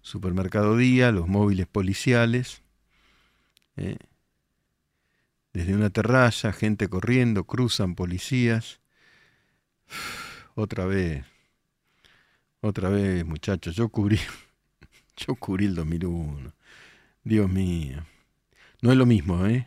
Supermercado 0.00 0.76
Día, 0.76 1.12
los 1.12 1.28
móviles 1.28 1.66
policiales. 1.66 2.62
Eh, 3.76 3.98
desde 5.52 5.74
una 5.74 5.90
terraza, 5.90 6.52
gente 6.52 6.88
corriendo, 6.88 7.44
cruzan 7.44 7.94
policías. 7.94 8.80
Otra 10.54 10.86
vez, 10.86 11.24
otra 12.60 12.88
vez, 12.88 13.24
muchachos, 13.24 13.76
yo 13.76 13.88
cubrí, 13.88 14.18
yo 15.16 15.34
cubrí 15.36 15.66
el 15.66 15.74
2001. 15.74 16.52
Dios 17.22 17.50
mío. 17.50 18.04
No 18.82 18.92
es 18.92 18.98
lo 18.98 19.06
mismo, 19.06 19.46
¿eh? 19.46 19.66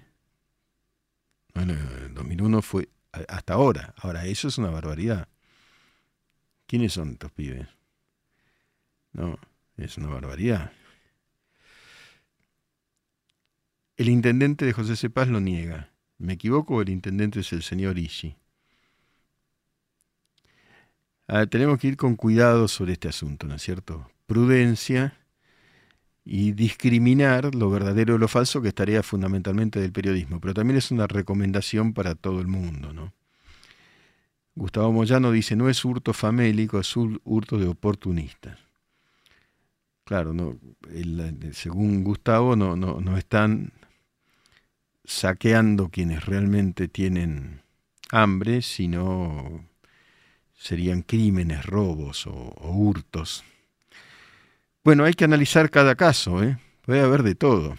Bueno, 1.54 1.74
el 1.74 2.14
2001 2.14 2.62
fue 2.62 2.90
hasta 3.12 3.54
ahora. 3.54 3.94
Ahora, 3.98 4.26
eso 4.26 4.48
es 4.48 4.58
una 4.58 4.70
barbaridad. 4.70 5.28
¿Quiénes 6.68 6.94
son 6.94 7.12
estos 7.12 7.32
pibes? 7.32 7.68
No, 9.14 9.38
es 9.78 9.98
una 9.98 10.08
barbaridad. 10.08 10.72
El 13.98 14.10
intendente 14.10 14.66
de 14.66 14.74
José 14.74 14.96
Cepaz 14.96 15.28
lo 15.28 15.40
niega. 15.40 15.92
¿Me 16.18 16.34
equivoco? 16.34 16.82
El 16.82 16.90
intendente 16.90 17.42
es 17.42 17.52
el 17.54 17.64
señor 17.64 17.98
Ishi. 17.98 18.36
Ah, 21.28 21.46
tenemos 21.46 21.80
que 21.80 21.88
ir 21.88 21.98
con 21.98 22.16
cuidado 22.16 22.68
sobre 22.68 22.94
este 22.94 23.08
asunto, 23.08 23.48
¿no 23.48 23.56
es 23.56 23.62
cierto? 23.62 24.10
Prudencia 24.26 25.21
y 26.24 26.52
discriminar 26.52 27.56
lo 27.56 27.70
verdadero 27.70 28.14
de 28.14 28.20
lo 28.20 28.28
falso, 28.28 28.62
que 28.62 28.70
es 28.70 28.76
tarea 28.76 29.04
fundamentalmente 29.04 29.80
del 29.80 29.92
periodismo, 29.92 30.40
pero 30.40 30.54
también 30.54 30.78
es 30.78 30.92
una 30.92 31.08
recomendación 31.08 31.94
para 31.94 32.16
todo 32.16 32.42
el 32.42 32.48
mundo. 32.48 32.94
¿no? 32.94 33.14
Gustavo 34.56 34.92
Moyano 34.92 35.32
dice, 35.32 35.56
no 35.56 35.70
es 35.70 35.84
hurto 35.84 36.14
famélico, 36.14 36.80
es 36.80 36.96
hurto 36.96 37.58
de 37.58 37.68
oportunistas. 37.68 38.60
Claro, 40.04 40.34
no, 40.34 40.58
según 41.54 42.04
Gustavo, 42.04 42.56
no, 42.56 42.76
no, 42.76 43.00
no 43.00 43.18
están 43.18 43.72
saqueando 45.06 45.90
quienes 45.90 46.26
realmente 46.26 46.88
tienen 46.88 47.62
hambre, 48.12 48.62
sino 48.62 49.66
serían 50.54 51.02
crímenes, 51.02 51.66
robos 51.66 52.28
o 52.28 52.54
hurtos 52.72 53.44
bueno, 54.84 55.04
hay 55.06 55.14
que 55.14 55.26
analizar 55.26 55.70
cada 55.70 55.96
caso, 55.96 56.44
¿eh? 56.44 56.58
puede 56.82 57.02
haber 57.02 57.24
de 57.24 57.36
todo. 57.36 57.78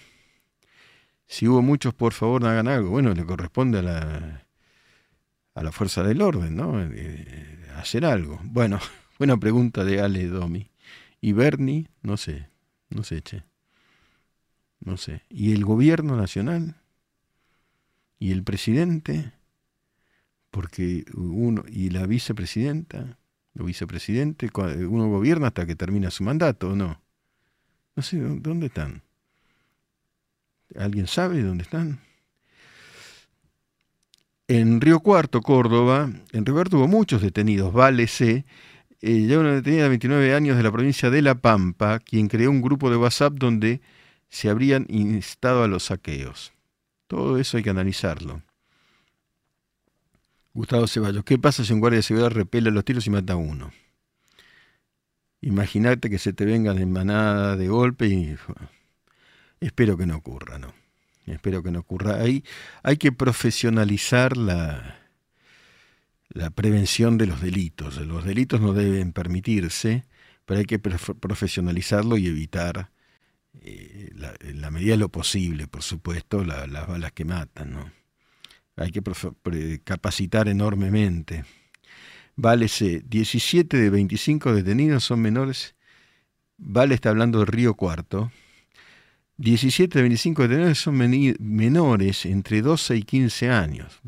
Si 1.26 1.48
hubo 1.48 1.62
muchos, 1.62 1.94
por 1.94 2.12
favor, 2.12 2.42
no 2.42 2.48
hagan 2.48 2.68
algo. 2.68 2.90
Bueno, 2.90 3.14
le 3.14 3.24
corresponde 3.24 3.78
a 3.78 3.82
la, 3.82 4.46
a 5.54 5.62
la 5.62 5.72
fuerza 5.72 6.02
del 6.02 6.22
orden, 6.22 6.56
¿no? 6.56 6.80
Eh, 6.82 7.58
hacer 7.76 8.04
algo. 8.04 8.40
Bueno, 8.44 8.78
buena 9.18 9.36
pregunta 9.36 9.84
de 9.84 10.00
Ale 10.00 10.26
Domi. 10.26 10.70
¿Y 11.20 11.32
Bernie? 11.32 11.88
No 12.02 12.16
sé, 12.16 12.48
no 12.90 13.02
sé, 13.02 13.22
che. 13.22 13.44
No 14.80 14.96
sé. 14.96 15.22
¿Y 15.28 15.52
el 15.52 15.64
gobierno 15.64 16.16
nacional? 16.16 16.76
¿Y 18.18 18.32
el 18.32 18.42
presidente? 18.42 19.32
Porque 20.50 21.04
uno, 21.14 21.64
¿y 21.68 21.90
la 21.90 22.06
vicepresidenta? 22.06 23.18
Vicepresidente, 23.54 24.50
uno 24.54 25.08
gobierna 25.08 25.48
hasta 25.48 25.66
que 25.66 25.74
termina 25.74 26.10
su 26.10 26.24
mandato, 26.24 26.70
¿o 26.70 26.76
no? 26.76 27.00
No 27.94 28.02
sé, 28.02 28.18
¿dónde 28.18 28.66
están? 28.66 29.02
¿Alguien 30.76 31.06
sabe 31.06 31.42
dónde 31.42 31.64
están? 31.64 32.00
En 34.48 34.80
Río 34.80 35.00
Cuarto, 35.00 35.40
Córdoba, 35.40 36.10
en 36.32 36.46
Río 36.46 36.56
hubo 36.56 36.88
muchos 36.88 37.22
detenidos, 37.22 37.72
vale 37.72 38.06
C, 38.06 38.44
eh, 39.00 39.26
ya 39.26 39.38
una 39.38 39.52
detenida 39.52 39.84
de 39.84 39.88
29 39.90 40.34
años 40.34 40.56
de 40.56 40.62
la 40.62 40.70
provincia 40.70 41.10
de 41.10 41.22
La 41.22 41.34
Pampa, 41.34 41.98
quien 41.98 42.28
creó 42.28 42.50
un 42.50 42.62
grupo 42.62 42.90
de 42.90 42.96
WhatsApp 42.96 43.34
donde 43.34 43.80
se 44.28 44.48
habrían 44.48 44.86
instado 44.88 45.62
a 45.62 45.68
los 45.68 45.84
saqueos. 45.84 46.52
Todo 47.06 47.38
eso 47.38 47.56
hay 47.56 47.62
que 47.62 47.70
analizarlo. 47.70 48.42
Gustavo 50.54 50.86
Ceballos, 50.86 51.24
¿qué 51.24 51.38
pasa 51.38 51.64
si 51.64 51.72
un 51.72 51.80
guardia 51.80 51.98
de 51.98 52.02
seguridad 52.02 52.30
repele 52.30 52.70
los 52.70 52.84
tiros 52.84 53.06
y 53.06 53.10
mata 53.10 53.32
a 53.34 53.36
uno? 53.36 53.72
Imagínate 55.40 56.10
que 56.10 56.18
se 56.18 56.32
te 56.32 56.44
vengan 56.44 56.78
en 56.78 56.92
manada 56.92 57.56
de 57.56 57.68
golpe 57.68 58.06
y 58.06 58.36
espero 59.60 59.96
que 59.96 60.06
no 60.06 60.16
ocurra, 60.16 60.58
¿no? 60.58 60.72
Espero 61.26 61.62
que 61.62 61.70
no 61.70 61.80
ocurra. 61.80 62.16
Ahí 62.16 62.44
hay 62.82 62.96
que 62.96 63.12
profesionalizar 63.12 64.36
la, 64.36 65.00
la 66.28 66.50
prevención 66.50 67.18
de 67.18 67.26
los 67.26 67.40
delitos. 67.40 67.96
Los 67.96 68.24
delitos 68.24 68.60
no 68.60 68.72
deben 68.72 69.12
permitirse, 69.12 70.04
pero 70.44 70.60
hay 70.60 70.66
que 70.66 70.78
profesionalizarlo 70.78 72.18
y 72.18 72.26
evitar, 72.26 72.90
eh, 73.62 74.10
en 74.40 74.60
la 74.60 74.70
medida 74.70 74.92
de 74.92 74.98
lo 74.98 75.08
posible, 75.08 75.66
por 75.66 75.82
supuesto, 75.82 76.44
las 76.44 76.86
balas 76.86 77.12
que 77.12 77.24
matan, 77.24 77.72
¿no? 77.72 78.01
Hay 78.76 78.90
que 78.90 79.02
capacitar 79.84 80.48
enormemente. 80.48 81.44
Válese, 82.36 83.02
17 83.04 83.76
de 83.76 83.90
25 83.90 84.54
detenidos 84.54 85.04
son 85.04 85.20
menores. 85.20 85.74
Vale 86.56 86.94
está 86.94 87.10
hablando 87.10 87.40
de 87.40 87.46
Río 87.46 87.74
Cuarto. 87.74 88.32
17 89.36 89.98
de 89.98 90.02
25 90.02 90.42
detenidos 90.48 90.78
son 90.78 90.96
menores 90.96 92.26
entre 92.26 92.62
12 92.62 92.96
y 92.96 93.02
15 93.02 93.50
años. 93.50 94.00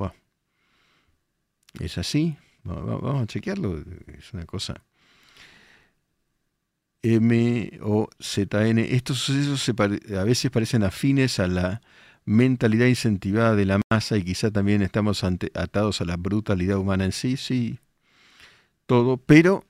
Es 1.80 1.98
así. 1.98 2.36
Vamos 2.62 3.22
a 3.22 3.26
chequearlo, 3.26 3.78
es 4.16 4.32
una 4.32 4.46
cosa. 4.46 4.82
M 7.02 7.78
o 7.82 8.08
Z 8.18 8.66
N. 8.66 8.94
Estos 8.94 9.18
sucesos 9.18 9.68
a 9.78 10.24
veces 10.24 10.50
parecen 10.50 10.82
afines 10.82 11.38
a 11.38 11.46
la 11.46 11.82
mentalidad 12.24 12.86
incentivada 12.86 13.54
de 13.54 13.66
la 13.66 13.80
masa 13.90 14.16
y 14.16 14.24
quizá 14.24 14.50
también 14.50 14.82
estamos 14.82 15.22
atados 15.24 16.00
a 16.00 16.04
la 16.04 16.16
brutalidad 16.16 16.78
humana 16.78 17.04
en 17.04 17.12
sí, 17.12 17.36
sí, 17.36 17.78
todo, 18.86 19.16
pero 19.18 19.64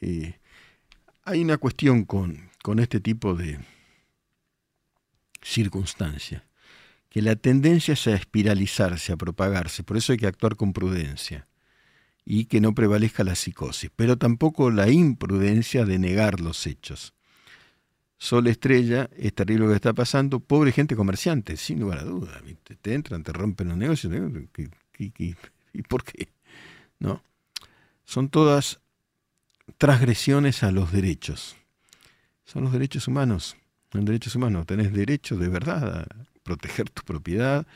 eh, 0.00 0.38
hay 1.24 1.42
una 1.42 1.58
cuestión 1.58 2.04
con, 2.04 2.50
con 2.62 2.78
este 2.78 3.00
tipo 3.00 3.34
de 3.34 3.58
circunstancias, 5.42 6.42
que 7.08 7.22
la 7.22 7.36
tendencia 7.36 7.94
es 7.94 8.06
a 8.06 8.14
espiralizarse, 8.14 9.12
a 9.12 9.16
propagarse, 9.16 9.82
por 9.82 9.96
eso 9.96 10.12
hay 10.12 10.18
que 10.18 10.26
actuar 10.26 10.56
con 10.56 10.72
prudencia 10.72 11.46
y 12.24 12.46
que 12.46 12.60
no 12.60 12.74
prevalezca 12.74 13.22
la 13.22 13.36
psicosis, 13.36 13.90
pero 13.94 14.18
tampoco 14.18 14.70
la 14.70 14.90
imprudencia 14.90 15.84
de 15.84 15.98
negar 15.98 16.40
los 16.40 16.66
hechos. 16.66 17.15
Sol 18.18 18.46
estrella, 18.46 19.10
es 19.16 19.34
terrible 19.34 19.66
lo 19.66 19.70
que 19.70 19.76
está 19.76 19.92
pasando, 19.92 20.40
pobre 20.40 20.72
gente 20.72 20.96
comerciante, 20.96 21.56
sin 21.56 21.80
lugar 21.80 21.98
a 21.98 22.04
duda. 22.04 22.40
Te 22.80 22.94
entran, 22.94 23.22
te 23.22 23.32
rompen 23.32 23.68
los 23.68 23.76
negocios, 23.76 24.12
y 25.72 25.82
por 25.82 26.02
qué? 26.02 26.28
¿No? 26.98 27.22
Son 28.04 28.28
todas 28.30 28.80
transgresiones 29.78 30.62
a 30.62 30.70
los 30.70 30.92
derechos. 30.92 31.56
Son 32.44 32.64
los 32.64 32.72
derechos 32.72 33.08
humanos. 33.08 33.56
Son 33.92 34.04
derechos 34.04 34.34
humanos. 34.34 34.66
Tenés 34.66 34.92
derecho 34.92 35.36
de 35.36 35.48
verdad 35.48 36.00
a 36.00 36.26
proteger 36.42 36.88
tu 36.88 37.02
propiedad, 37.02 37.66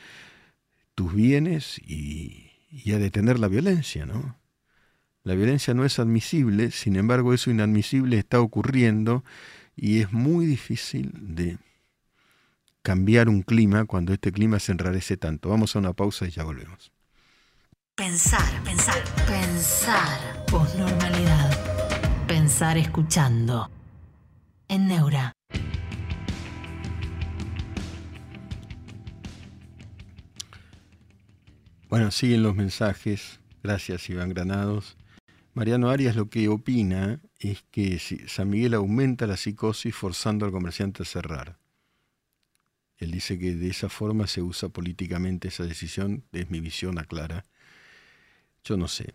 tus 0.95 1.13
bienes 1.13 1.77
y, 1.79 2.51
y 2.71 2.93
a 2.93 2.97
detener 2.97 3.37
la 3.37 3.47
violencia, 3.47 4.05
¿no? 4.05 4.37
La 5.23 5.35
violencia 5.35 5.73
no 5.73 5.85
es 5.85 5.99
admisible, 5.99 6.71
sin 6.71 6.95
embargo 6.95 7.33
eso 7.33 7.51
inadmisible 7.51 8.17
está 8.17 8.39
ocurriendo 8.39 9.23
y 9.81 9.99
es 10.01 10.13
muy 10.13 10.45
difícil 10.45 11.11
de 11.11 11.57
cambiar 12.83 13.29
un 13.29 13.41
clima 13.41 13.85
cuando 13.85 14.13
este 14.13 14.31
clima 14.31 14.59
se 14.59 14.71
enrarece 14.71 15.17
tanto. 15.17 15.49
Vamos 15.49 15.75
a 15.75 15.79
una 15.79 15.93
pausa 15.93 16.27
y 16.27 16.29
ya 16.29 16.43
volvemos. 16.43 16.91
Pensar, 17.95 18.63
pensar, 18.63 19.03
pensar. 19.25 20.45
Posnormalidad. 20.45 22.27
Pensar 22.27 22.77
escuchando. 22.77 23.71
En 24.67 24.87
Neura. 24.87 25.33
Bueno, 31.89 32.11
siguen 32.11 32.43
los 32.43 32.55
mensajes. 32.55 33.39
Gracias, 33.63 34.07
Iván 34.11 34.29
Granados. 34.29 34.95
Mariano 35.53 35.89
Arias 35.89 36.15
lo 36.15 36.29
que 36.29 36.47
opina 36.47 37.19
es 37.37 37.63
que 37.71 37.99
San 37.99 38.49
Miguel 38.49 38.73
aumenta 38.73 39.27
la 39.27 39.35
psicosis 39.35 39.93
forzando 39.93 40.45
al 40.45 40.51
comerciante 40.51 41.03
a 41.03 41.05
cerrar. 41.05 41.59
Él 42.97 43.11
dice 43.11 43.37
que 43.37 43.55
de 43.55 43.67
esa 43.67 43.89
forma 43.89 44.27
se 44.27 44.41
usa 44.41 44.69
políticamente 44.69 45.49
esa 45.49 45.65
decisión, 45.65 46.23
es 46.31 46.49
mi 46.49 46.61
visión 46.61 46.97
aclara. 46.99 47.45
Yo 48.63 48.77
no 48.77 48.87
sé, 48.87 49.13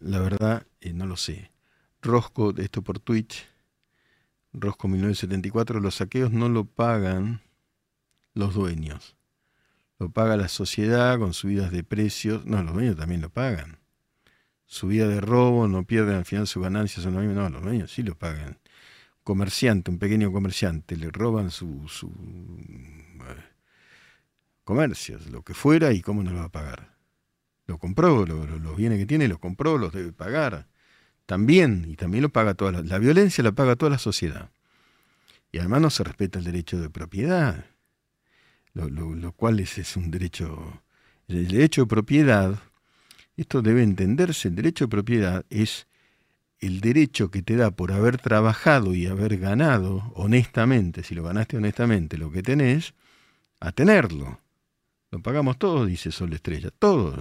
la 0.00 0.18
verdad 0.18 0.66
eh, 0.80 0.92
no 0.92 1.06
lo 1.06 1.16
sé. 1.16 1.52
Rosco, 2.00 2.54
esto 2.56 2.82
por 2.82 2.98
Twitch, 2.98 3.46
Rosco 4.52 4.88
1974, 4.88 5.78
los 5.78 5.96
saqueos 5.96 6.32
no 6.32 6.48
lo 6.48 6.64
pagan 6.64 7.40
los 8.34 8.54
dueños, 8.54 9.14
lo 10.00 10.10
paga 10.10 10.36
la 10.36 10.48
sociedad 10.48 11.18
con 11.20 11.34
subidas 11.34 11.70
de 11.70 11.84
precios, 11.84 12.46
no, 12.46 12.62
los 12.64 12.74
dueños 12.74 12.96
también 12.96 13.20
lo 13.20 13.30
pagan 13.30 13.81
su 14.72 14.86
vida 14.86 15.06
de 15.06 15.20
robo, 15.20 15.68
no 15.68 15.84
pierden 15.84 16.14
al 16.14 16.24
final 16.24 16.46
sus 16.46 16.62
ganancias, 16.62 17.04
no, 17.04 17.22
no 17.22 17.50
los 17.50 17.62
dueños 17.62 17.92
sí 17.92 18.02
lo 18.02 18.14
pagan. 18.16 18.58
Comerciante, 19.22 19.90
un 19.90 19.98
pequeño 19.98 20.32
comerciante, 20.32 20.96
le 20.96 21.10
roban 21.10 21.50
su, 21.50 21.86
su 21.88 22.08
eh, 22.08 23.44
comercios, 24.64 25.26
lo 25.26 25.42
que 25.42 25.52
fuera, 25.52 25.92
y 25.92 26.00
cómo 26.00 26.22
no 26.22 26.30
lo 26.30 26.38
va 26.38 26.44
a 26.44 26.48
pagar. 26.48 26.96
Lo 27.66 27.76
compró, 27.76 28.24
los 28.24 28.74
bienes 28.74 28.98
que 28.98 29.04
tiene, 29.04 29.28
los 29.28 29.38
compró, 29.38 29.76
los 29.76 29.92
debe 29.92 30.10
pagar. 30.10 30.68
También, 31.26 31.84
y 31.86 31.96
también 31.96 32.22
lo 32.22 32.30
paga 32.30 32.54
toda 32.54 32.72
la, 32.72 32.82
la 32.82 32.98
violencia 32.98 33.44
la 33.44 33.52
paga 33.52 33.76
toda 33.76 33.90
la 33.90 33.98
sociedad. 33.98 34.52
Y 35.52 35.58
además 35.58 35.82
no 35.82 35.90
se 35.90 36.02
respeta 36.02 36.38
el 36.38 36.46
derecho 36.46 36.80
de 36.80 36.88
propiedad, 36.88 37.66
lo, 38.72 38.88
lo 38.88 39.32
cual 39.32 39.60
es, 39.60 39.76
es 39.76 39.98
un 39.98 40.10
derecho, 40.10 40.82
el 41.28 41.46
derecho 41.48 41.82
de 41.82 41.88
propiedad 41.88 42.71
esto 43.42 43.62
debe 43.62 43.82
entenderse, 43.82 44.48
el 44.48 44.54
derecho 44.54 44.86
de 44.86 44.90
propiedad 44.90 45.44
es 45.50 45.86
el 46.58 46.80
derecho 46.80 47.30
que 47.30 47.42
te 47.42 47.56
da 47.56 47.72
por 47.72 47.92
haber 47.92 48.18
trabajado 48.18 48.94
y 48.94 49.06
haber 49.06 49.36
ganado 49.38 50.12
honestamente, 50.14 51.02
si 51.02 51.14
lo 51.14 51.24
ganaste 51.24 51.56
honestamente, 51.56 52.16
lo 52.16 52.30
que 52.30 52.42
tenés, 52.42 52.94
a 53.60 53.72
tenerlo. 53.72 54.40
Lo 55.10 55.20
pagamos 55.20 55.58
todos, 55.58 55.86
dice 55.88 56.12
Sol 56.12 56.32
Estrella, 56.32 56.70
todos. 56.70 57.18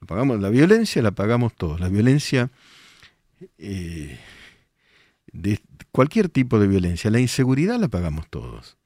Lo 0.00 0.06
pagamos, 0.06 0.40
la 0.40 0.50
violencia 0.50 1.00
la 1.02 1.12
pagamos 1.12 1.54
todos. 1.54 1.80
La 1.80 1.88
violencia, 1.88 2.50
eh, 3.58 4.18
de 5.32 5.60
cualquier 5.92 6.28
tipo 6.28 6.58
de 6.58 6.66
violencia, 6.66 7.10
la 7.10 7.20
inseguridad 7.20 7.78
la 7.78 7.88
pagamos 7.88 8.28
todos. 8.28 8.76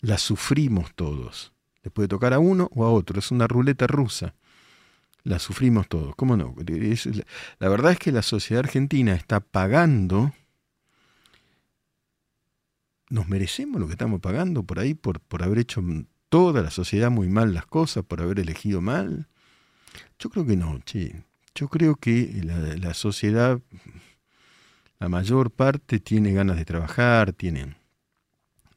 La 0.00 0.18
sufrimos 0.18 0.92
todos. 0.94 1.52
Le 1.82 1.90
puede 1.90 2.08
tocar 2.08 2.34
a 2.34 2.40
uno 2.40 2.68
o 2.74 2.84
a 2.84 2.90
otro, 2.90 3.20
es 3.20 3.30
una 3.30 3.46
ruleta 3.46 3.86
rusa 3.86 4.34
la 5.26 5.40
sufrimos 5.40 5.88
todos. 5.88 6.14
¿Cómo 6.14 6.36
no? 6.36 6.54
la 7.58 7.68
verdad 7.68 7.92
es 7.92 7.98
que 7.98 8.12
la 8.12 8.22
sociedad 8.22 8.64
argentina 8.64 9.14
está 9.14 9.40
pagando, 9.40 10.32
nos 13.10 13.28
merecemos 13.28 13.80
lo 13.80 13.88
que 13.88 13.94
estamos 13.94 14.20
pagando 14.20 14.62
por 14.62 14.78
ahí, 14.78 14.94
por, 14.94 15.20
por 15.20 15.42
haber 15.42 15.58
hecho 15.58 15.82
toda 16.28 16.62
la 16.62 16.70
sociedad 16.70 17.10
muy 17.10 17.28
mal 17.28 17.54
las 17.54 17.66
cosas, 17.66 18.04
por 18.04 18.22
haber 18.22 18.38
elegido 18.38 18.80
mal. 18.80 19.26
Yo 20.18 20.30
creo 20.30 20.46
que 20.46 20.56
no, 20.56 20.78
che. 20.84 21.24
Yo 21.56 21.68
creo 21.68 21.96
que 21.96 22.42
la, 22.44 22.76
la 22.76 22.94
sociedad, 22.94 23.60
la 25.00 25.08
mayor 25.08 25.50
parte, 25.50 25.98
tiene 25.98 26.32
ganas 26.34 26.56
de 26.56 26.64
trabajar, 26.64 27.32
tiene 27.32 27.74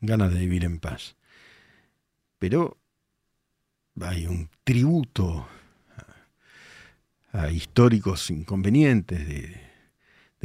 ganas 0.02 0.34
de 0.34 0.40
vivir 0.40 0.64
en 0.64 0.80
paz. 0.80 1.16
Pero 2.40 2.78
hay 4.02 4.26
un 4.26 4.50
tributo 4.64 5.48
a 7.32 7.52
históricos 7.52 8.30
inconvenientes 8.32 9.28
de, 9.28 9.70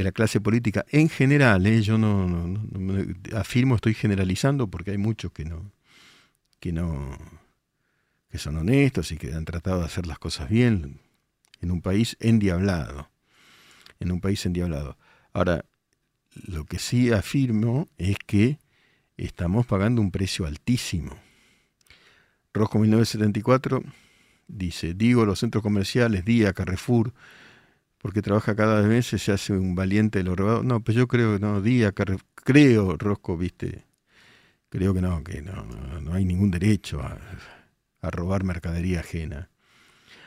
la 0.03 0.13
clase 0.13 0.41
política 0.41 0.85
en 0.91 1.09
general. 1.09 1.67
¿eh? 1.67 1.81
Yo 1.83 1.99
no, 1.99 2.61
afirmo, 3.35 3.77
estoy 3.77 3.95
generalizando 3.95 4.67
porque 4.69 4.91
hay 4.91 4.99
muchos 4.99 5.33
que 5.33 5.45
no, 5.45 5.71
que 6.61 6.73
no, 6.73 7.17
que 8.31 8.39
son 8.39 8.57
honestos 8.57 9.13
y 9.13 9.17
que 9.17 9.33
han 9.33 9.45
tratado 9.45 9.81
de 9.81 9.87
hacer 9.87 10.07
las 10.07 10.19
cosas 10.19 10.49
bien 10.49 11.01
en 11.61 11.71
un 11.71 11.81
país 11.81 12.17
endiablado, 12.21 13.09
en 14.01 14.13
un 14.13 14.21
país 14.21 14.45
endiablado. 14.45 14.99
Ahora, 15.33 15.65
lo 16.35 16.65
que 16.65 16.79
sí 16.79 17.13
afirmo 17.13 17.89
es 17.97 18.17
que 18.27 18.59
estamos 19.17 19.67
pagando 19.67 20.03
un 20.03 20.11
precio 20.11 20.47
altísimo. 20.47 21.17
Rosco 22.53 22.79
1974 22.79 23.83
dice, 24.49 24.95
digo 24.95 25.25
los 25.25 25.41
centros 25.41 25.63
comerciales, 25.63 26.25
Día, 26.25 26.53
Carrefour, 26.53 27.13
porque 27.99 28.23
trabaja 28.23 28.55
cada 28.55 28.81
vez 28.83 29.07
se 29.07 29.33
hace 29.33 29.55
un 29.55 29.75
valiente 29.75 30.19
de 30.19 30.25
lo 30.25 30.37
robado. 30.37 30.63
No, 30.63 30.81
pues 30.81 30.97
yo 30.97 31.09
creo 31.09 31.35
que 31.35 31.41
no, 31.41 31.61
Día, 31.61 31.93
Carrefour, 31.93 32.27
creo, 32.35 32.97
Rosco, 32.97 33.37
viste, 33.37 33.87
creo 34.69 34.93
que 34.95 35.01
no, 35.01 35.25
que 35.25 35.41
no, 35.43 35.65
no, 36.01 36.15
hay 36.15 36.25
ningún 36.25 36.51
derecho 36.51 37.01
a, 37.01 37.19
a, 38.03 38.11
robar 38.11 38.45
mercadería 38.45 39.01
ajena. 39.01 39.49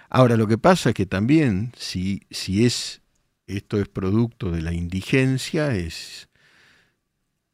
Ahora, 0.10 0.38
lo 0.38 0.48
que 0.48 0.58
pasa 0.58 0.90
es 0.90 0.96
que 0.96 1.06
también, 1.06 1.72
si, 1.78 2.22
si 2.32 2.66
es, 2.66 3.02
esto 3.46 3.80
es 3.80 3.88
producto 3.88 4.52
de 4.52 4.62
la 4.62 4.74
indigencia, 4.74 5.76
es 5.76 6.30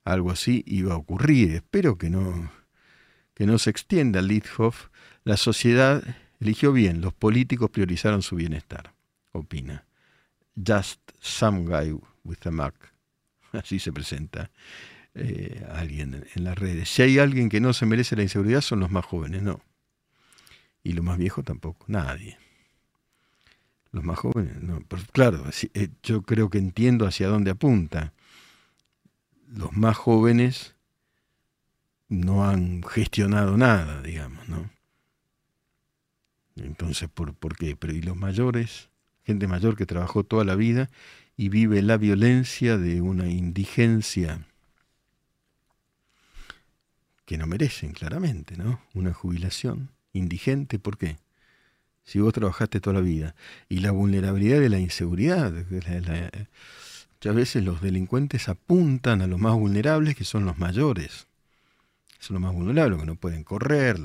algo 0.05 0.31
así 0.31 0.63
iba 0.67 0.93
a 0.93 0.97
ocurrir. 0.97 1.55
Espero 1.55 1.97
que 1.97 2.09
no, 2.09 2.51
que 3.33 3.45
no 3.45 3.57
se 3.57 3.69
extienda 3.69 4.21
Lidhoff. 4.21 4.89
La 5.23 5.37
sociedad 5.37 6.03
Eligió 6.39 6.73
bien, 6.73 7.01
los 7.01 7.13
políticos 7.13 7.69
priorizaron 7.69 8.21
su 8.21 8.35
bienestar, 8.35 8.93
opina. 9.31 9.85
Just 10.55 10.99
some 11.19 11.65
guy 11.65 11.97
with 12.23 12.45
a 12.45 12.51
Mac. 12.51 12.75
Así 13.51 13.79
se 13.79 13.91
presenta 13.91 14.51
eh, 15.15 15.65
alguien 15.71 16.25
en 16.35 16.43
las 16.43 16.57
redes. 16.57 16.89
Si 16.89 17.01
hay 17.01 17.19
alguien 17.19 17.49
que 17.49 17.61
no 17.61 17.73
se 17.73 17.85
merece 17.85 18.15
la 18.15 18.23
inseguridad, 18.23 18.61
son 18.61 18.79
los 18.79 18.91
más 18.91 19.05
jóvenes, 19.05 19.41
no. 19.43 19.61
Y 20.83 20.93
los 20.93 21.05
más 21.05 21.17
viejos 21.17 21.45
tampoco, 21.45 21.85
nadie. 21.87 22.37
Los 23.91 24.03
más 24.03 24.17
jóvenes, 24.17 24.61
no. 24.61 24.83
claro, 25.11 25.45
eh, 25.73 25.89
yo 26.01 26.23
creo 26.23 26.49
que 26.49 26.57
entiendo 26.57 27.05
hacia 27.05 27.27
dónde 27.27 27.51
apunta. 27.51 28.11
Los 29.47 29.71
más 29.73 29.95
jóvenes 29.95 30.75
no 32.09 32.47
han 32.47 32.81
gestionado 32.83 33.55
nada, 33.55 34.01
digamos, 34.01 34.47
¿no? 34.49 34.69
Entonces, 36.55 37.09
¿por, 37.09 37.33
¿por 37.33 37.55
qué? 37.55 37.75
Pero 37.75 37.93
¿y 37.93 38.01
los 38.01 38.15
mayores? 38.15 38.89
Gente 39.25 39.47
mayor 39.47 39.75
que 39.75 39.85
trabajó 39.85 40.23
toda 40.23 40.43
la 40.43 40.55
vida 40.55 40.89
y 41.37 41.49
vive 41.49 41.81
la 41.81 41.97
violencia 41.97 42.77
de 42.77 43.01
una 43.01 43.27
indigencia 43.27 44.45
que 47.25 47.37
no 47.37 47.47
merecen, 47.47 47.93
claramente, 47.93 48.57
¿no? 48.57 48.81
Una 48.93 49.13
jubilación 49.13 49.89
indigente, 50.11 50.77
¿por 50.77 50.97
qué? 50.97 51.17
Si 52.03 52.19
vos 52.19 52.33
trabajaste 52.33 52.81
toda 52.81 52.95
la 52.95 53.01
vida. 53.01 53.35
Y 53.69 53.79
la 53.79 53.91
vulnerabilidad 53.91 54.59
de 54.59 54.69
la 54.69 54.79
inseguridad. 54.79 55.51
muchas 55.51 57.35
veces 57.35 57.63
los 57.63 57.81
delincuentes 57.81 58.49
apuntan 58.49 59.21
a 59.21 59.27
los 59.27 59.39
más 59.39 59.53
vulnerables, 59.53 60.15
que 60.15 60.25
son 60.25 60.45
los 60.45 60.57
mayores. 60.57 61.27
Son 62.19 62.35
los 62.35 62.41
más 62.41 62.53
vulnerables, 62.53 62.99
que 62.99 63.05
no 63.05 63.15
pueden 63.15 63.43
correr. 63.43 63.99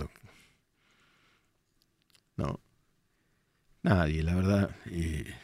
No. 2.39 2.61
Nadie, 3.83 4.23
la 4.23 4.35
verdad. 4.35 4.77
Eh, 4.87 5.35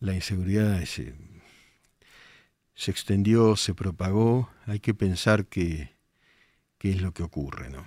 la 0.00 0.14
inseguridad 0.14 0.82
se, 0.84 1.14
se 2.74 2.90
extendió, 2.90 3.56
se 3.56 3.74
propagó. 3.74 4.48
Hay 4.66 4.80
que 4.80 4.94
pensar 4.94 5.46
que 5.46 5.90
qué 6.78 6.90
es 6.90 7.02
lo 7.02 7.12
que 7.12 7.24
ocurre, 7.24 7.68
¿no? 7.68 7.84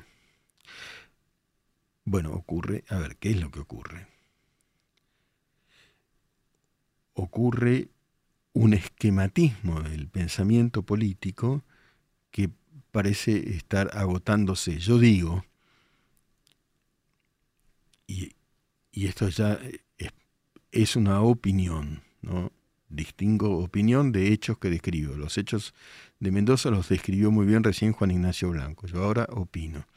Bueno, 2.04 2.34
ocurre, 2.34 2.84
a 2.90 2.98
ver, 2.98 3.16
¿qué 3.16 3.32
es 3.32 3.40
lo 3.40 3.50
que 3.50 3.60
ocurre? 3.60 4.08
Ocurre 7.14 7.90
un 8.54 8.74
esquematismo 8.74 9.82
del 9.82 10.10
pensamiento 10.10 10.84
político 10.84 11.64
que 12.32 12.50
parece 12.92 13.52
estar 13.56 13.98
agotándose. 13.98 14.80
Yo 14.80 14.98
digo, 14.98 15.46
y, 18.12 19.06
esto 19.06 19.30
ya 19.30 19.60
es, 19.98 20.12
es, 20.72 20.96
una 20.96 21.22
opinión, 21.22 22.04
¿no? 22.22 22.52
Distingo 22.90 23.60
opinión 23.60 24.12
de 24.12 24.34
hechos 24.34 24.58
que 24.58 24.70
describo. 24.70 25.16
Los 25.16 25.38
hechos 25.38 25.74
de 26.20 26.32
Mendoza 26.32 26.70
los 26.72 26.90
describió 26.90 27.32
muy 27.32 27.46
bien 27.46 27.64
recién 27.64 27.94
Juan 27.94 28.12
Ignacio 28.12 28.50
Blanco. 28.50 28.88
Yo 28.88 29.04
ahora 29.04 29.28
opino. 29.32 29.88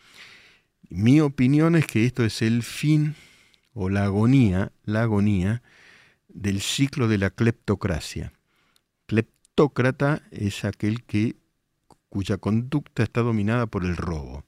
Mi 0.90 1.20
opinión 1.20 1.74
es 1.74 1.86
que 1.86 2.06
esto 2.06 2.24
es 2.24 2.40
el 2.40 2.62
fin 2.62 3.16
o 3.72 3.88
la 3.88 4.04
agonía, 4.04 4.70
la 4.84 5.02
agonía 5.02 5.62
del 6.28 6.60
ciclo 6.60 7.08
de 7.08 7.18
la 7.18 7.30
cleptocracia. 7.30 8.32
Cleptócrata 9.06 10.22
es 10.30 10.64
aquel 10.64 11.02
que 11.02 11.36
cuya 12.08 12.38
conducta 12.38 13.02
está 13.02 13.22
dominada 13.22 13.66
por 13.66 13.84
el 13.84 13.96
robo. 13.96 14.44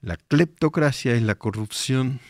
La 0.00 0.16
cleptocracia 0.16 1.14
es 1.14 1.22
la 1.22 1.36
corrupción 1.36 2.20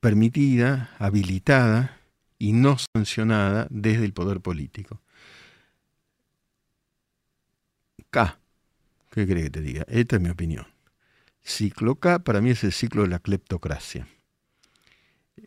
permitida, 0.00 0.94
habilitada 0.98 2.00
y 2.38 2.52
no 2.52 2.76
sancionada 2.94 3.66
desde 3.70 4.04
el 4.04 4.12
poder 4.12 4.40
político. 4.40 5.00
K. 8.10 8.38
¿Qué 9.10 9.26
cree 9.26 9.44
que 9.44 9.50
te 9.50 9.60
diga? 9.60 9.84
Esta 9.88 10.16
es 10.16 10.22
mi 10.22 10.30
opinión. 10.30 10.66
Ciclo 11.42 11.96
K 11.96 12.20
para 12.20 12.40
mí 12.40 12.50
es 12.50 12.62
el 12.64 12.72
ciclo 12.72 13.02
de 13.02 13.08
la 13.08 13.18
cleptocracia. 13.18 14.06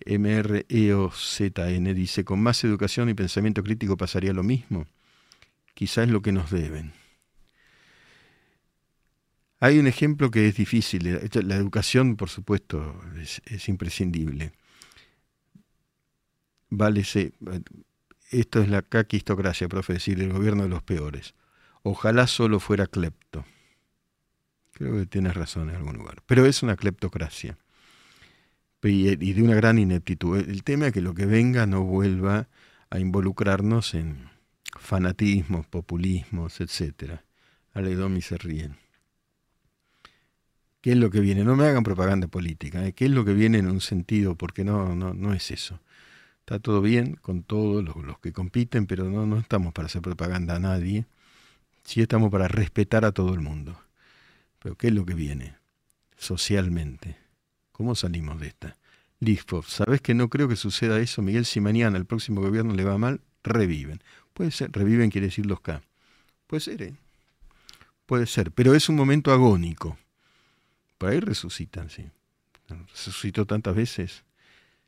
MREOZN 0.06 1.94
dice, 1.94 2.26
con 2.26 2.42
más 2.42 2.64
educación 2.64 3.10
y 3.10 3.14
pensamiento 3.14 3.64
crítico 3.64 3.98
pasaría 3.98 4.34
lo 4.34 4.44
mismo. 4.44 4.88
Quizás 5.74 6.06
es 6.06 6.12
lo 6.12 6.22
que 6.22 6.32
nos 6.32 6.50
deben. 6.52 6.94
Hay 9.64 9.78
un 9.78 9.86
ejemplo 9.86 10.32
que 10.32 10.48
es 10.48 10.56
difícil. 10.56 11.20
La 11.44 11.56
educación, 11.56 12.16
por 12.16 12.30
supuesto, 12.30 13.00
es, 13.46 13.70
imprescindible. 13.70 14.54
Vale, 16.72 17.02
esto 18.32 18.62
es 18.62 18.70
la 18.70 18.82
caquistocracia, 18.82 19.70
profe, 19.70 19.94
decir, 19.94 20.20
el 20.20 20.34
gobierno 20.34 20.64
de 20.64 20.70
los 20.70 20.82
peores. 20.82 21.36
Ojalá 21.84 22.26
solo 22.26 22.60
fuera 22.60 22.88
clepto. 22.88 23.46
Creo 24.74 24.98
que 24.98 25.06
tienes 25.06 25.36
razón 25.36 25.70
en 25.70 25.76
algún 25.76 25.96
lugar. 25.98 26.24
Pero 26.26 26.48
es 26.48 26.64
una 26.64 26.76
cleptocracia. 26.76 27.56
Y 28.82 29.34
de 29.34 29.44
una 29.44 29.54
gran 29.54 29.78
ineptitud. 29.78 30.40
El 30.40 30.64
tema 30.64 30.88
es 30.88 30.94
que 30.94 31.02
lo 31.02 31.14
que 31.14 31.28
venga 31.28 31.68
no 31.68 31.84
vuelva 31.84 32.48
a 32.90 32.98
involucrarnos 32.98 33.94
en 33.94 34.28
fanatismos, 34.80 35.68
populismos, 35.68 36.60
etc. 36.62 37.20
Aledomi 37.76 38.24
se 38.24 38.40
ríen. 38.40 38.82
¿Qué 40.82 40.92
es 40.92 40.98
lo 40.98 41.12
que 41.12 41.20
viene? 41.20 41.44
No 41.44 41.56
me 41.56 41.66
hagan 41.66 41.84
propaganda 41.84 42.28
política. 42.28 42.86
¿eh? 42.86 42.94
¿Qué 42.94 43.06
es 43.06 43.12
lo 43.12 43.24
que 43.24 43.34
viene 43.34 43.60
en 43.60 43.70
un 43.70 43.82
sentido? 43.82 44.36
Porque 44.36 44.64
no, 44.64 44.96
no, 44.96 45.14
no 45.14 45.34
es 45.34 45.52
eso. 45.52 45.80
Está 46.40 46.60
todo 46.60 46.82
bien 46.82 47.16
con 47.22 47.44
todos 47.44 47.84
los, 47.84 48.20
que 48.20 48.34
compiten, 48.34 48.88
pero 48.88 49.06
no, 49.06 49.26
no 49.28 49.38
estamos 49.38 49.74
para 49.74 49.86
hacer 49.86 50.02
propaganda 50.02 50.56
a 50.56 50.60
nadie 50.60 51.06
si 51.84 52.02
estamos 52.02 52.32
para 52.32 52.48
respetar 52.48 53.06
a 53.06 53.12
todo 53.12 53.34
el 53.34 53.42
mundo. 53.42 53.80
Pero 54.60 54.76
¿qué 54.76 54.88
es 54.88 54.94
lo 54.94 55.06
que 55.06 55.14
viene? 55.14 55.56
Socialmente. 56.18 57.18
¿Cómo 57.72 57.96
salimos 57.96 58.40
de 58.40 58.48
esta? 58.48 58.78
Listo, 59.20 59.62
¿sabes 59.64 60.02
que 60.02 60.16
no 60.16 60.30
creo 60.30 60.48
que 60.48 60.56
suceda 60.56 61.00
eso, 61.00 61.22
Miguel? 61.22 61.46
Si 61.46 61.62
mañana 61.62 61.98
el 61.98 62.06
próximo 62.06 62.42
gobierno 62.42 62.74
le 62.74 62.84
va 62.84 62.98
mal, 62.98 63.22
reviven. 63.44 64.02
Puede 64.34 64.52
ser, 64.52 64.72
reviven 64.72 65.12
quiere 65.12 65.28
decir 65.28 65.46
los 65.46 65.62
K. 65.62 65.82
Puede 66.48 66.62
ser, 66.62 66.82
¿eh? 66.82 66.96
Puede 68.08 68.26
ser, 68.26 68.52
pero 68.52 68.74
es 68.76 68.90
un 68.90 68.96
momento 68.96 69.32
agónico. 69.32 69.98
Por 71.02 71.10
ahí 71.10 71.20
resucitan, 71.20 71.90
sí. 71.90 72.06
Resucitó 72.92 73.46
tantas 73.46 73.76
veces. 73.76 74.24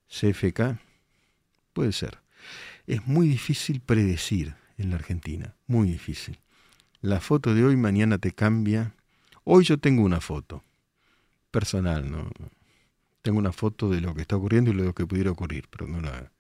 CFK. 0.08 0.80
Puede 1.73 1.91
ser. 1.91 2.19
Es 2.86 3.06
muy 3.08 3.28
difícil 3.28 3.82
predecir 3.82 4.56
en 4.78 4.91
la 4.91 4.95
Argentina, 4.97 5.56
muy 5.67 5.88
difícil 5.88 6.38
la 7.04 7.19
foto 7.19 7.54
de 7.54 7.65
hoy 7.65 7.76
mañana 7.76 8.17
te 8.17 8.32
cambia. 8.32 8.95
Hoy 9.43 9.65
yo 9.65 9.78
tengo 9.78 10.04
una 10.04 10.21
foto 10.21 10.63
personal, 11.52 12.10
¿no? 12.10 12.32
Tengo 13.21 13.39
una 13.39 13.52
foto 13.52 13.89
de 13.89 13.99
lo 13.99 14.15
que 14.15 14.21
está 14.21 14.38
ocurriendo 14.38 14.71
y 14.71 14.73
lo 14.73 14.95
que 14.95 15.06
pudiera 15.06 15.30
ocurrir, 15.30 15.67
pero 15.69 15.86
no 15.86 15.99
la, 15.99 16.32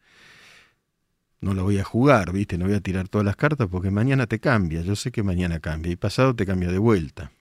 no 1.41 1.53
la 1.53 1.63
voy 1.63 1.79
a 1.79 1.83
jugar, 1.83 2.31
¿viste? 2.31 2.57
No 2.57 2.65
voy 2.65 2.75
a 2.75 2.79
tirar 2.79 3.09
todas 3.09 3.25
las 3.25 3.35
cartas 3.35 3.67
porque 3.69 3.91
mañana 3.91 4.25
te 4.25 4.39
cambia. 4.39 4.81
Yo 4.81 4.95
sé 4.95 5.11
que 5.11 5.21
mañana 5.21 5.59
cambia 5.59 5.91
y 5.91 5.97
pasado 5.97 6.33
te 6.33 6.45
cambia 6.45 6.71
de 6.71 6.77
vuelta. 6.77 7.33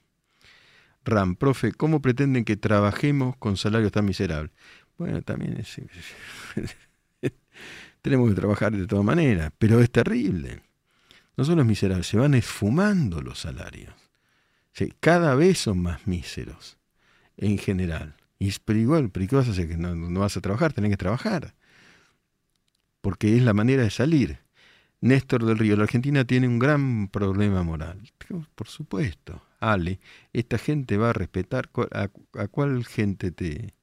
Ram, 1.05 1.35
profe, 1.35 1.73
¿cómo 1.73 2.01
pretenden 2.01 2.45
que 2.45 2.57
trabajemos 2.57 3.35
con 3.37 3.57
salarios 3.57 3.91
tan 3.91 4.05
miserables? 4.05 4.51
Bueno, 4.97 5.21
también 5.21 5.57
es, 5.57 5.81
tenemos 8.01 8.29
que 8.29 8.35
trabajar 8.35 8.71
de 8.71 8.87
todas 8.87 9.03
maneras, 9.03 9.51
pero 9.57 9.81
es 9.81 9.91
terrible 9.91 10.61
no 11.35 11.43
son 11.43 11.57
los 11.57 11.65
miserables, 11.65 12.07
se 12.07 12.17
van 12.17 12.33
esfumando 12.35 13.21
los 13.21 13.39
salarios. 13.39 13.93
cada 14.99 15.35
vez 15.35 15.59
son 15.59 15.79
más 15.79 16.05
míseros, 16.07 16.77
en 17.37 17.57
general. 17.57 18.15
Y, 18.39 18.53
pero 18.63 18.79
igual, 18.79 19.09
¿pero 19.09 19.27
qué 19.27 19.35
vas 19.35 19.47
a 19.47 19.51
hacer? 19.51 19.67
¿Que 19.67 19.77
no, 19.77 20.19
vas 20.19 20.37
a 20.37 20.41
trabajar? 20.41 20.73
Tenés 20.73 20.91
que 20.91 20.97
trabajar. 20.97 21.55
Porque 23.01 23.35
es 23.35 23.43
la 23.43 23.53
manera 23.53 23.83
de 23.83 23.89
salir. 23.89 24.39
Néstor 25.01 25.43
del 25.45 25.57
Río, 25.57 25.75
la 25.75 25.83
Argentina 25.83 26.23
tiene 26.23 26.47
un 26.47 26.59
gran 26.59 27.07
problema 27.07 27.63
moral. 27.63 28.01
Por 28.55 28.67
supuesto. 28.67 29.41
Ale, 29.63 29.99
esta 30.33 30.57
gente 30.57 30.97
va 30.97 31.11
a 31.11 31.13
respetar. 31.13 31.69
¿A, 31.91 32.09
cuál 32.47 32.85
gente 32.85 33.31
te, 33.31 33.73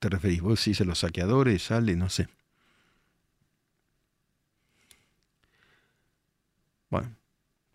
te 0.00 0.08
referís? 0.08 0.40
¿Vos 0.42 0.58
decís 0.58 0.80
a 0.80 0.84
los 0.84 0.98
saqueadores? 0.98 1.70
Ale, 1.70 1.94
no 1.94 2.08
sé. 2.10 2.28
Bueno, 6.90 7.14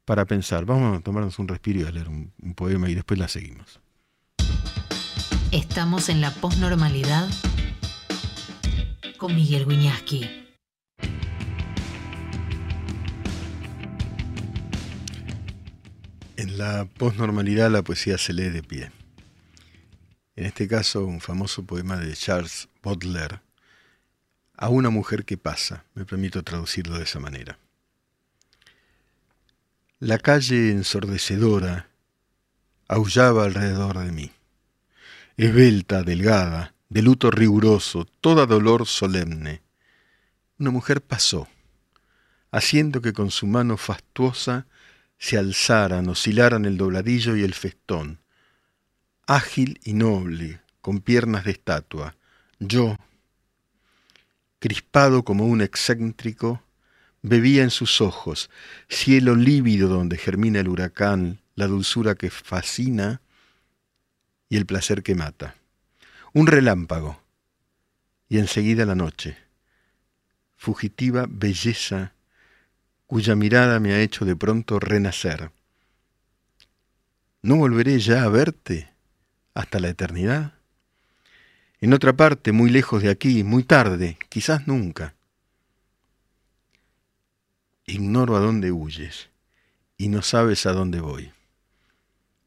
para 0.03 0.25
pensar, 0.25 0.65
vamos 0.65 0.97
a 0.97 1.01
tomarnos 1.01 1.39
un 1.39 1.47
respiro 1.47 1.79
y 1.79 1.83
a 1.83 1.91
leer 1.91 2.09
un, 2.09 2.33
poema 2.55 2.89
y 2.89 2.95
después 2.95 3.17
la 3.17 3.29
seguimos. 3.29 3.79
Estamos 5.51 6.09
en 6.09 6.19
la 6.19 6.31
posnormalidad 6.31 7.29
con 9.17 9.35
Miguel 9.35 9.65
Wiñaski. 9.65 10.40
En 16.41 16.57
la 16.57 16.85
posnormalidad 16.85 17.69
la 17.69 17.83
poesía 17.83 18.17
se 18.17 18.33
lee 18.33 18.49
de 18.49 18.63
pie. 18.63 18.91
En 20.35 20.47
este 20.47 20.67
caso, 20.67 21.05
un 21.05 21.21
famoso 21.21 21.63
poema 21.63 21.97
de 21.97 22.15
Charles 22.15 22.67
Baudelaire, 22.81 23.41
A 24.57 24.69
una 24.69 24.89
mujer 24.89 25.23
que 25.23 25.37
pasa, 25.37 25.85
me 25.93 26.03
permito 26.03 26.41
traducirlo 26.41 26.97
de 26.97 27.03
esa 27.03 27.19
manera. 27.19 27.59
La 29.99 30.17
calle 30.17 30.71
ensordecedora 30.71 31.89
aullaba 32.87 33.43
alrededor 33.43 33.99
de 33.99 34.11
mí. 34.11 34.31
Esbelta, 35.37 36.01
delgada, 36.01 36.73
de 36.89 37.03
luto 37.03 37.29
riguroso, 37.29 38.05
toda 38.19 38.47
dolor 38.47 38.87
solemne. 38.87 39.61
Una 40.57 40.71
mujer 40.71 41.01
pasó, 41.01 41.47
haciendo 42.49 42.99
que 42.99 43.13
con 43.13 43.29
su 43.29 43.45
mano 43.45 43.77
fastuosa 43.77 44.65
se 45.21 45.37
alzaran, 45.37 46.09
oscilaran 46.09 46.65
el 46.65 46.77
dobladillo 46.77 47.35
y 47.35 47.43
el 47.43 47.53
festón. 47.53 48.17
Ágil 49.27 49.79
y 49.83 49.93
noble, 49.93 50.61
con 50.81 50.99
piernas 50.99 51.45
de 51.45 51.51
estatua. 51.51 52.15
Yo, 52.57 52.97
crispado 54.57 55.23
como 55.23 55.45
un 55.45 55.61
excéntrico, 55.61 56.63
bebía 57.21 57.61
en 57.61 57.69
sus 57.69 58.01
ojos, 58.01 58.49
cielo 58.89 59.35
lívido 59.35 59.89
donde 59.89 60.17
germina 60.17 60.59
el 60.59 60.67
huracán, 60.67 61.39
la 61.53 61.67
dulzura 61.67 62.15
que 62.15 62.31
fascina 62.31 63.21
y 64.49 64.57
el 64.57 64.65
placer 64.65 65.03
que 65.03 65.13
mata. 65.13 65.53
Un 66.33 66.47
relámpago 66.47 67.21
y 68.27 68.39
enseguida 68.39 68.87
la 68.87 68.95
noche. 68.95 69.37
Fugitiva 70.57 71.27
belleza 71.29 72.15
cuya 73.11 73.35
mirada 73.35 73.81
me 73.81 73.91
ha 73.91 73.99
hecho 73.99 74.23
de 74.23 74.37
pronto 74.37 74.79
renacer. 74.79 75.51
¿No 77.41 77.57
volveré 77.57 77.99
ya 77.99 78.23
a 78.23 78.29
verte 78.29 78.89
hasta 79.53 79.81
la 79.81 79.89
eternidad? 79.89 80.53
En 81.81 81.91
otra 81.91 82.13
parte, 82.13 82.53
muy 82.53 82.69
lejos 82.69 83.03
de 83.03 83.09
aquí, 83.09 83.43
muy 83.43 83.63
tarde, 83.63 84.17
quizás 84.29 84.65
nunca. 84.65 85.13
Ignoro 87.85 88.37
a 88.37 88.39
dónde 88.39 88.71
huyes 88.71 89.27
y 89.97 90.07
no 90.07 90.21
sabes 90.21 90.65
a 90.65 90.71
dónde 90.71 91.01
voy. 91.01 91.33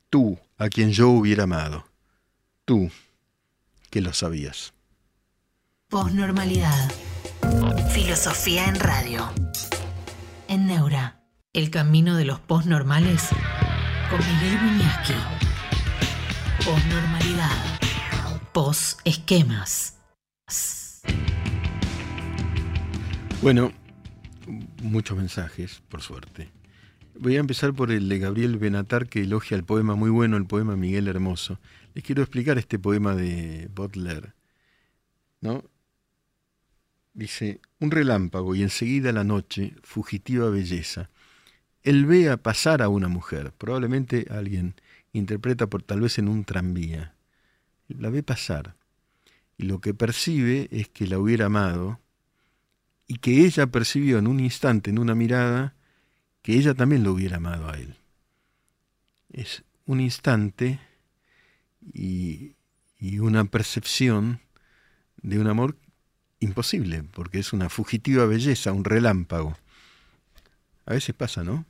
Tú, 0.09 0.39
a 0.57 0.71
quien 0.71 0.93
yo 0.93 1.11
hubiera 1.11 1.43
amado. 1.43 1.85
Tú, 2.65 2.91
que 3.91 4.01
lo 4.01 4.15
sabías. 4.15 4.73
Posnormalidad. 5.91 6.91
Filosofía 7.93 8.65
en 8.65 8.77
radio. 8.77 9.31
En 10.55 10.69
Neura. 10.69 11.21
El 11.53 11.69
camino 11.69 12.17
de 12.17 12.25
los 12.25 12.39
posnormales 12.39 13.31
con 14.09 14.21
Miguel 14.21 14.57
Muñazqui. 14.63 15.15
Posnormalidad. 16.65 17.81
Pos-esquemas. 18.53 19.99
Bueno, 23.43 23.73
muchos 24.81 25.19
mensajes, 25.19 25.83
por 25.89 26.03
suerte. 26.03 26.53
Voy 27.19 27.37
a 27.37 27.41
empezar 27.41 27.75
por 27.75 27.91
el 27.91 28.09
de 28.09 28.21
Gabriel 28.21 28.57
Benatar, 28.57 29.09
que 29.09 29.23
elogia 29.23 29.57
el 29.57 29.65
poema 29.65 29.97
muy 29.97 30.11
bueno, 30.11 30.37
el 30.37 30.47
poema 30.47 30.77
Miguel 30.77 31.09
Hermoso. 31.09 31.59
Les 31.95 32.05
quiero 32.05 32.23
explicar 32.23 32.59
este 32.59 32.79
poema 32.79 33.17
de 33.17 33.69
Butler. 33.75 34.37
¿no? 35.41 35.65
Dice, 37.13 37.61
un 37.85 37.91
relámpago 37.91 38.55
y 38.55 38.63
enseguida 38.63 39.13
la 39.13 39.25
noche, 39.25 39.75
fugitiva 39.83 40.49
belleza. 40.51 41.11
Él 41.83 42.07
ve 42.07 42.31
a 42.31 42.39
pasar 42.39 42.83
a 42.83 42.89
una 42.89 43.09
mujer, 43.09 43.53
probablemente 43.53 44.27
alguien 44.31 44.75
interpreta 45.13 45.69
por 45.69 45.83
tal 45.83 46.01
vez 46.01 46.19
en 46.19 46.29
un 46.29 46.45
tranvía. 46.45 47.15
La 47.89 48.11
ve 48.11 48.23
pasar. 48.23 48.75
Y 49.59 49.65
lo 49.65 49.81
que 49.81 49.95
percibe 49.95 50.69
es 50.73 50.89
que 50.89 51.07
la 51.07 51.19
hubiera 51.19 51.47
amado 51.47 52.01
y 53.07 53.19
que 53.19 53.45
ella 53.45 53.67
percibió 53.67 54.19
en 54.19 54.27
un 54.27 54.41
instante, 54.41 54.91
en 54.91 54.99
una 54.99 55.15
mirada, 55.15 55.77
que 56.43 56.55
ella 56.55 56.75
también 56.75 57.05
lo 57.05 57.13
hubiera 57.13 57.37
amado 57.37 57.71
a 57.71 57.79
él. 57.79 57.97
Es 59.31 59.63
un 59.85 60.01
instante 60.01 60.81
y, 61.93 62.57
y 62.99 63.19
una 63.19 63.45
percepción 63.45 64.41
de 65.23 65.39
un 65.39 65.47
amor 65.47 65.77
imposible, 66.45 67.03
porque 67.03 67.39
es 67.39 67.53
una 67.53 67.69
fugitiva 67.69 68.27
belleza, 68.27 68.73
un 68.73 68.85
relámpago. 68.85 69.57
A 70.87 70.93
veces 70.93 71.15
pasa, 71.15 71.43
¿no? 71.43 71.65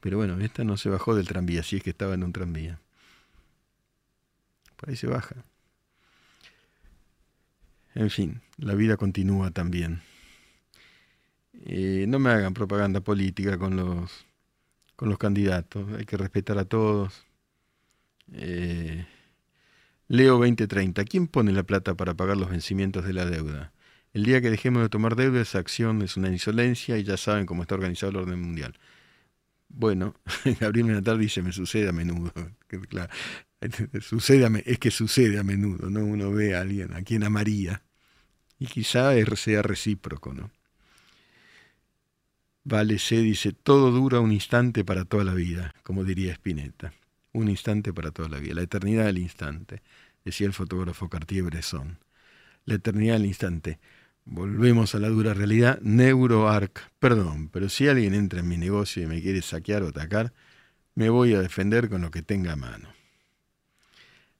Pero 0.00 0.18
bueno, 0.18 0.38
esta 0.40 0.64
no 0.64 0.76
se 0.76 0.88
bajó 0.88 1.14
del 1.14 1.28
tranvía, 1.28 1.62
si 1.62 1.76
es 1.76 1.82
que 1.82 1.90
estaba 1.90 2.14
en 2.14 2.22
un 2.22 2.32
tranvía. 2.32 2.80
Por 4.76 4.90
ahí 4.90 4.96
se 4.96 5.06
baja. 5.06 5.44
En 7.94 8.10
fin, 8.10 8.40
la 8.58 8.74
vida 8.74 8.96
continúa 8.96 9.50
también. 9.50 10.02
Eh, 11.64 12.04
no 12.08 12.18
me 12.18 12.30
hagan 12.30 12.54
propaganda 12.54 13.00
política 13.00 13.58
con 13.58 13.76
los, 13.76 14.26
con 14.96 15.08
los 15.08 15.18
candidatos, 15.18 15.90
hay 15.98 16.04
que 16.04 16.16
respetar 16.16 16.58
a 16.58 16.66
todos. 16.66 17.24
Eh, 18.32 19.06
Leo 20.08 20.38
2030, 20.38 21.04
¿quién 21.04 21.26
pone 21.26 21.52
la 21.52 21.64
plata 21.64 21.94
para 21.96 22.14
pagar 22.14 22.36
los 22.36 22.50
vencimientos 22.50 23.04
de 23.04 23.12
la 23.12 23.24
deuda? 23.26 23.72
El 24.12 24.24
día 24.24 24.40
que 24.40 24.50
dejemos 24.50 24.82
de 24.82 24.88
tomar 24.88 25.16
deuda, 25.16 25.40
esa 25.40 25.58
acción 25.58 26.00
es 26.02 26.16
una 26.16 26.28
insolencia 26.28 26.96
y 26.96 27.02
ya 27.02 27.16
saben 27.16 27.44
cómo 27.44 27.62
está 27.62 27.74
organizado 27.74 28.10
el 28.10 28.16
orden 28.18 28.40
mundial. 28.40 28.78
Bueno, 29.68 30.14
Gabriel 30.60 30.88
Natal 30.88 31.18
dice, 31.18 31.42
me 31.42 31.52
sucede 31.52 31.88
a 31.88 31.92
menudo. 31.92 32.32
Sucede 34.00 34.62
es 34.64 34.78
que 34.78 34.90
sucede 34.90 35.38
a 35.38 35.42
menudo, 35.42 35.90
¿no? 35.90 36.04
Uno 36.04 36.30
ve 36.30 36.54
a 36.54 36.60
alguien 36.60 36.92
a 36.94 37.02
quien 37.02 37.24
amaría 37.24 37.82
y 38.58 38.66
quizá 38.66 39.12
sea 39.34 39.62
recíproco, 39.62 40.34
¿no? 40.34 40.50
Vale 42.64 42.98
C 42.98 43.18
dice, 43.22 43.52
todo 43.52 43.90
dura 43.90 44.20
un 44.20 44.32
instante 44.32 44.84
para 44.84 45.04
toda 45.04 45.24
la 45.24 45.34
vida, 45.34 45.74
como 45.82 46.04
diría 46.04 46.32
Spinetta. 46.32 46.92
Un 47.36 47.50
instante 47.50 47.92
para 47.92 48.12
toda 48.12 48.30
la 48.30 48.38
vida, 48.38 48.54
la 48.54 48.62
eternidad 48.62 49.04
del 49.04 49.18
instante, 49.18 49.82
decía 50.24 50.46
el 50.46 50.54
fotógrafo 50.54 51.10
Cartier-Bresson. 51.10 51.98
La 52.64 52.76
eternidad 52.76 53.16
del 53.16 53.26
instante. 53.26 53.78
Volvemos 54.24 54.94
a 54.94 55.00
la 55.00 55.08
dura 55.08 55.34
realidad. 55.34 55.78
NeuroArc. 55.82 56.90
Perdón, 56.98 57.50
pero 57.50 57.68
si 57.68 57.88
alguien 57.88 58.14
entra 58.14 58.40
en 58.40 58.48
mi 58.48 58.56
negocio 58.56 59.02
y 59.02 59.06
me 59.06 59.20
quiere 59.20 59.42
saquear 59.42 59.82
o 59.82 59.88
atacar, 59.88 60.32
me 60.94 61.10
voy 61.10 61.34
a 61.34 61.42
defender 61.42 61.90
con 61.90 62.00
lo 62.00 62.10
que 62.10 62.22
tenga 62.22 62.54
a 62.54 62.56
mano. 62.56 62.88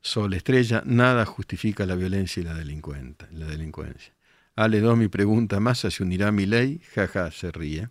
Sol 0.01 0.33
Estrella, 0.33 0.83
nada 0.87 1.27
justifica 1.27 1.85
la 1.85 1.97
violencia 1.97 2.41
y 2.41 2.45
la, 2.45 2.55
la 2.55 3.47
delincuencia. 3.47 4.15
Ale 4.55 4.81
mi 4.97 5.09
pregunta, 5.09 5.61
¿Massa 5.61 5.91
se 5.91 6.03
unirá 6.03 6.29
a 6.29 6.33
mi 6.33 6.47
ley? 6.47 6.81
Jaja, 6.95 7.31
se 7.31 7.53
ríe. 7.53 7.91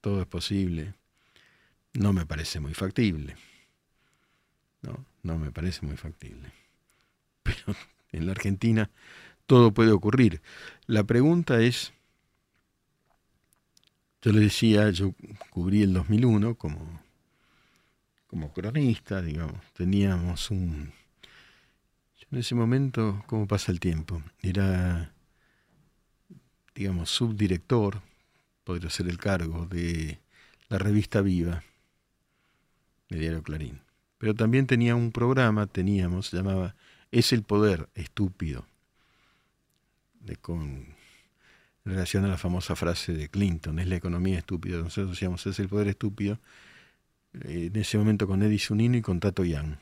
todo 0.00 0.22
es 0.22 0.26
posible. 0.26 0.94
No 1.98 2.12
me 2.12 2.24
parece 2.24 2.60
muy 2.60 2.74
factible. 2.74 3.34
No, 4.82 5.04
no 5.24 5.36
me 5.36 5.50
parece 5.50 5.84
muy 5.84 5.96
factible. 5.96 6.52
Pero 7.42 7.74
en 8.12 8.26
la 8.26 8.32
Argentina 8.32 8.88
todo 9.46 9.74
puede 9.74 9.90
ocurrir. 9.90 10.40
La 10.86 11.02
pregunta 11.02 11.60
es, 11.60 11.92
yo 14.22 14.30
le 14.30 14.38
decía, 14.38 14.90
yo 14.90 15.12
cubrí 15.50 15.82
el 15.82 15.92
2001 15.92 16.54
como, 16.54 17.02
como 18.28 18.52
cronista, 18.52 19.20
digamos, 19.20 19.60
teníamos 19.72 20.52
un... 20.52 20.92
en 22.30 22.38
ese 22.38 22.54
momento, 22.54 23.24
¿cómo 23.26 23.48
pasa 23.48 23.72
el 23.72 23.80
tiempo? 23.80 24.22
Era, 24.40 25.12
digamos, 26.76 27.10
subdirector, 27.10 28.00
podría 28.62 28.88
ser 28.88 29.08
el 29.08 29.18
cargo, 29.18 29.66
de 29.66 30.20
la 30.68 30.78
revista 30.78 31.22
Viva, 31.22 31.64
de 33.08 33.18
Diario 33.18 33.42
Clarín. 33.42 33.80
Pero 34.18 34.34
también 34.34 34.66
tenía 34.66 34.96
un 34.96 35.12
programa, 35.12 35.66
teníamos, 35.66 36.28
se 36.28 36.36
llamaba 36.36 36.74
Es 37.10 37.32
el 37.32 37.42
Poder, 37.42 37.88
Estúpido 37.94 38.66
con 40.36 40.86
relación 41.84 42.24
a 42.24 42.28
la 42.28 42.36
famosa 42.36 42.76
frase 42.76 43.14
de 43.14 43.28
Clinton, 43.28 43.78
es 43.78 43.88
la 43.88 43.96
economía 43.96 44.38
estúpida. 44.38 44.78
Nosotros 44.78 45.12
decíamos, 45.12 45.46
es 45.46 45.58
el 45.58 45.68
poder 45.68 45.88
estúpido, 45.88 46.38
eh, 47.44 47.70
en 47.72 47.76
ese 47.76 47.98
momento 47.98 48.26
con 48.26 48.42
Eddie 48.42 48.58
Zunino 48.58 48.96
y 48.96 49.02
con 49.02 49.20
Tato 49.20 49.44
Young. 49.44 49.76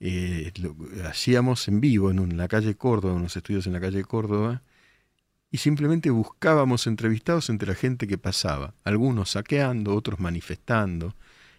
Eh, 0.00 0.52
lo 0.60 0.76
hacíamos 1.08 1.66
en 1.68 1.80
vivo 1.80 2.10
en, 2.10 2.36
la 2.36 2.48
calle 2.48 2.76
Córdoba, 2.76 3.14
en 3.14 3.20
unos 3.20 3.36
estudios 3.36 3.66
en 3.66 3.72
la 3.72 3.80
calle 3.80 4.04
Córdoba, 4.04 4.62
y 5.50 5.58
simplemente 5.58 6.10
buscábamos 6.10 6.86
entrevistados 6.86 7.48
entre 7.48 7.68
la 7.68 7.74
gente 7.74 8.06
que 8.06 8.18
pasaba, 8.18 8.74
algunos 8.84 9.30
saqueando, 9.30 9.94
otros 9.94 10.20
manifestando. 10.20 11.14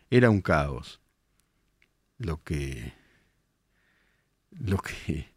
Era 0.10 0.30
un 0.30 0.42
caos. 0.42 1.00
Lo 2.18 2.44
que, 2.44 2.94
lo 4.52 4.78
que 4.78 5.30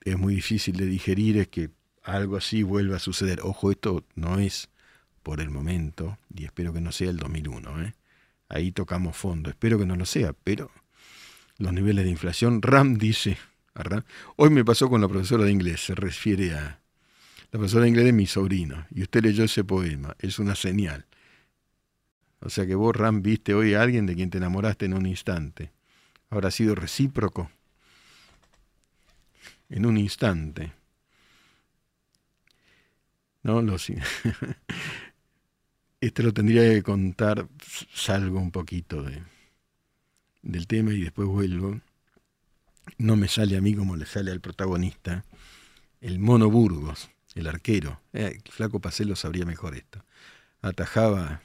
es 0.00 0.18
muy 0.18 0.34
difícil 0.34 0.76
de 0.76 0.86
digerir 0.86 1.36
es 1.36 1.48
que 1.48 1.70
algo 2.02 2.36
así 2.36 2.62
vuelva 2.62 2.96
a 2.96 3.00
suceder. 3.00 3.40
Ojo, 3.42 3.70
esto 3.70 4.04
no 4.14 4.38
es 4.38 4.68
por 5.22 5.40
el 5.40 5.50
momento, 5.50 6.18
y 6.34 6.44
espero 6.44 6.72
que 6.72 6.80
no 6.80 6.92
sea 6.92 7.10
el 7.10 7.16
2001. 7.16 7.82
¿eh? 7.84 7.94
Ahí 8.48 8.72
tocamos 8.72 9.16
fondo, 9.16 9.50
espero 9.50 9.78
que 9.78 9.86
no 9.86 9.96
lo 9.96 10.04
sea, 10.04 10.32
pero 10.32 10.70
los 11.58 11.72
niveles 11.72 12.04
de 12.04 12.10
inflación, 12.10 12.60
Ram 12.60 12.98
dice, 12.98 13.38
hoy 14.36 14.50
me 14.50 14.64
pasó 14.64 14.88
con 14.90 15.00
la 15.00 15.08
profesora 15.08 15.44
de 15.44 15.52
inglés, 15.52 15.84
se 15.84 15.94
refiere 15.94 16.54
a 16.54 16.80
la 17.52 17.58
profesora 17.58 17.82
de 17.84 17.90
inglés 17.90 18.06
de 18.06 18.12
mi 18.12 18.26
sobrino, 18.26 18.86
y 18.90 19.02
usted 19.02 19.22
leyó 19.22 19.44
ese 19.44 19.62
poema, 19.62 20.16
es 20.18 20.38
una 20.38 20.56
señal. 20.56 21.06
O 22.42 22.50
sea 22.50 22.66
que 22.66 22.74
vos, 22.74 22.94
Ram, 22.94 23.22
viste 23.22 23.54
hoy 23.54 23.74
a 23.74 23.82
alguien 23.82 24.06
de 24.06 24.14
quien 24.14 24.30
te 24.30 24.38
enamoraste 24.38 24.86
en 24.86 24.94
un 24.94 25.06
instante. 25.06 25.70
¿Habrá 26.30 26.50
sido 26.50 26.74
recíproco? 26.74 27.50
en 29.72 29.86
un 29.86 29.96
instante. 29.96 30.72
¿No? 33.42 33.60
Este 36.00 36.22
lo 36.24 36.32
tendría 36.34 36.62
que 36.62 36.82
contar, 36.82 37.48
salgo 37.94 38.40
un 38.40 38.50
poquito 38.50 39.04
de, 39.04 39.22
del 40.42 40.66
tema 40.66 40.92
y 40.92 41.02
después 41.02 41.28
vuelvo. 41.28 41.80
No 42.98 43.14
me 43.14 43.28
sale 43.28 43.56
a 43.56 43.60
mí 43.60 43.72
como 43.76 43.94
le 43.94 44.04
sale 44.04 44.32
al 44.32 44.40
protagonista, 44.40 45.24
el 46.00 46.18
Mono 46.18 46.50
Burgos, 46.50 47.08
el 47.36 47.46
arquero. 47.46 48.00
Eh, 48.12 48.40
flaco 48.50 48.80
Pacelo 48.80 49.14
sabría 49.14 49.44
mejor 49.44 49.76
esto. 49.76 50.04
Atajaba 50.60 51.42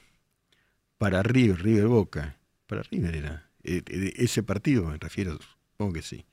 para 0.98 1.22
River, 1.22 1.62
River 1.62 1.86
Boca. 1.86 2.36
Para 2.66 2.82
River 2.82 3.14
era. 3.14 3.50
Eh, 3.62 3.82
ese 4.16 4.42
partido 4.42 4.84
me 4.86 4.98
refiero, 4.98 5.38
supongo 5.72 5.94
que 5.94 6.02
sí. 6.02 6.26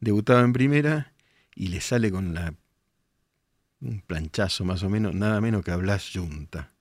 Debutaba 0.00 0.40
en 0.40 0.52
primera 0.52 1.12
y 1.54 1.68
le 1.68 1.80
sale 1.80 2.10
con 2.10 2.34
la 2.34 2.54
un 3.80 4.00
planchazo 4.00 4.64
más 4.64 4.82
o 4.82 4.90
menos, 4.90 5.14
nada 5.14 5.40
menos 5.40 5.64
que 5.64 5.70
a 5.70 5.76
Blas 5.76 6.10
Junta. 6.12 6.72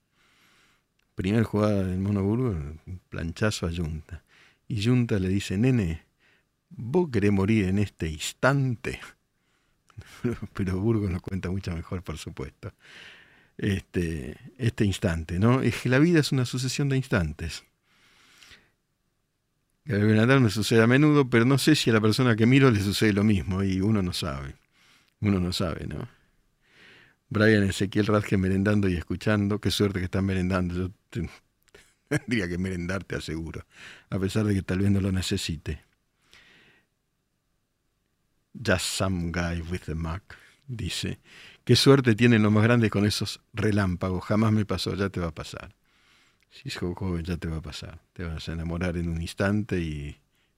Primer 1.15 1.43
jugada 1.43 1.83
del 1.83 1.99
Monoburgo, 1.99 2.49
un 2.49 3.01
planchazo 3.09 3.67
a 3.67 3.71
Junta. 3.71 4.23
Y 4.67 4.83
Junta 4.83 5.19
le 5.19 5.29
dice, 5.29 5.57
nene, 5.57 6.05
vos 6.69 7.09
querés 7.11 7.31
morir 7.31 7.65
en 7.65 7.79
este 7.79 8.07
instante. 8.09 8.99
Pero 10.53 10.79
Burgos 10.79 11.11
lo 11.11 11.21
cuenta 11.21 11.49
mucho 11.49 11.75
mejor, 11.75 12.03
por 12.03 12.17
supuesto. 12.17 12.73
Este, 13.57 14.37
este 14.57 14.85
instante, 14.85 15.39
¿no? 15.39 15.61
Es 15.61 15.81
que 15.81 15.89
la 15.89 15.99
vida 15.99 16.19
es 16.19 16.31
una 16.31 16.45
sucesión 16.45 16.89
de 16.89 16.97
instantes. 16.97 17.63
El 19.85 20.05
Benatar 20.05 20.39
me 20.41 20.49
sucede 20.49 20.83
a 20.83 20.87
menudo, 20.87 21.29
pero 21.29 21.45
no 21.45 21.57
sé 21.57 21.75
si 21.75 21.89
a 21.89 21.93
la 21.93 22.01
persona 22.01 22.35
que 22.35 22.45
miro 22.45 22.69
le 22.69 22.81
sucede 22.81 23.13
lo 23.13 23.23
mismo 23.23 23.63
y 23.63 23.79
uno 23.79 24.01
no 24.01 24.13
sabe. 24.13 24.55
Uno 25.21 25.39
no 25.39 25.53
sabe, 25.53 25.87
¿no? 25.87 26.07
Brian 27.29 27.63
Ezequiel 27.63 28.05
Radke 28.05 28.37
merendando 28.37 28.87
y 28.89 28.95
escuchando. 28.95 29.59
Qué 29.59 29.71
suerte 29.71 29.99
que 29.99 30.05
están 30.05 30.25
merendando. 30.25 30.75
Yo 30.75 30.91
tendría 32.09 32.47
que 32.47 32.57
merendar, 32.57 33.03
te 33.05 33.15
aseguro. 33.15 33.65
A 34.09 34.19
pesar 34.19 34.45
de 34.45 34.53
que 34.55 34.61
tal 34.61 34.79
vez 34.79 34.91
no 34.91 35.01
lo 35.01 35.11
necesite. 35.11 35.81
Just 38.53 38.85
some 38.85 39.31
guy 39.31 39.61
with 39.61 39.89
a 39.89 39.95
Mac, 39.95 40.35
dice. 40.67 41.19
Qué 41.67 41.75
suerte 41.75 42.15
tienen 42.15 42.43
los 42.43 42.51
más 42.53 42.63
grandes 42.63 42.89
con 42.89 43.05
esos 43.05 43.41
relámpagos. 43.51 44.23
Jamás 44.23 44.53
me 44.53 44.63
pasó, 44.63 44.95
ya 44.95 45.09
te 45.09 45.19
va 45.19 45.27
a 45.27 45.35
pasar. 45.35 45.75
Si 46.49 46.69
es 46.69 46.77
joven, 46.77 47.25
ya 47.25 47.35
te 47.35 47.49
va 47.49 47.57
a 47.57 47.61
pasar. 47.61 47.99
Te 48.13 48.23
vas 48.23 48.47
a 48.47 48.53
enamorar 48.53 48.95
en 48.95 49.09
un 49.09 49.21
instante 49.21 49.77
y 49.77 50.15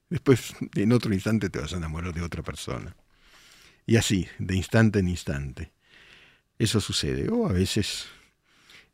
después 0.08 0.54
en 0.76 0.92
otro 0.92 1.12
instante 1.12 1.50
te 1.50 1.58
vas 1.58 1.72
a 1.72 1.78
enamorar 1.78 2.14
de 2.14 2.22
otra 2.22 2.44
persona. 2.44 2.94
Y 3.86 3.96
así, 3.96 4.28
de 4.38 4.54
instante 4.54 5.00
en 5.00 5.08
instante. 5.08 5.72
Eso 6.60 6.80
sucede. 6.80 7.28
O 7.28 7.48
a 7.48 7.52
veces 7.52 8.06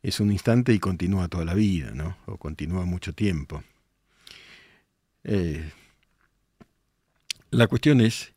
es 0.01 0.19
un 0.19 0.31
instante 0.31 0.73
y 0.73 0.79
continúa 0.79 1.27
toda 1.27 1.45
la 1.45 1.53
vida, 1.53 1.91
¿no? 1.91 2.17
O 2.25 2.37
continúa 2.37 2.85
mucho 2.85 3.13
tiempo. 3.13 3.63
Eh, 5.23 5.71
la 7.51 7.67
cuestión 7.67 8.01
es 8.01 8.33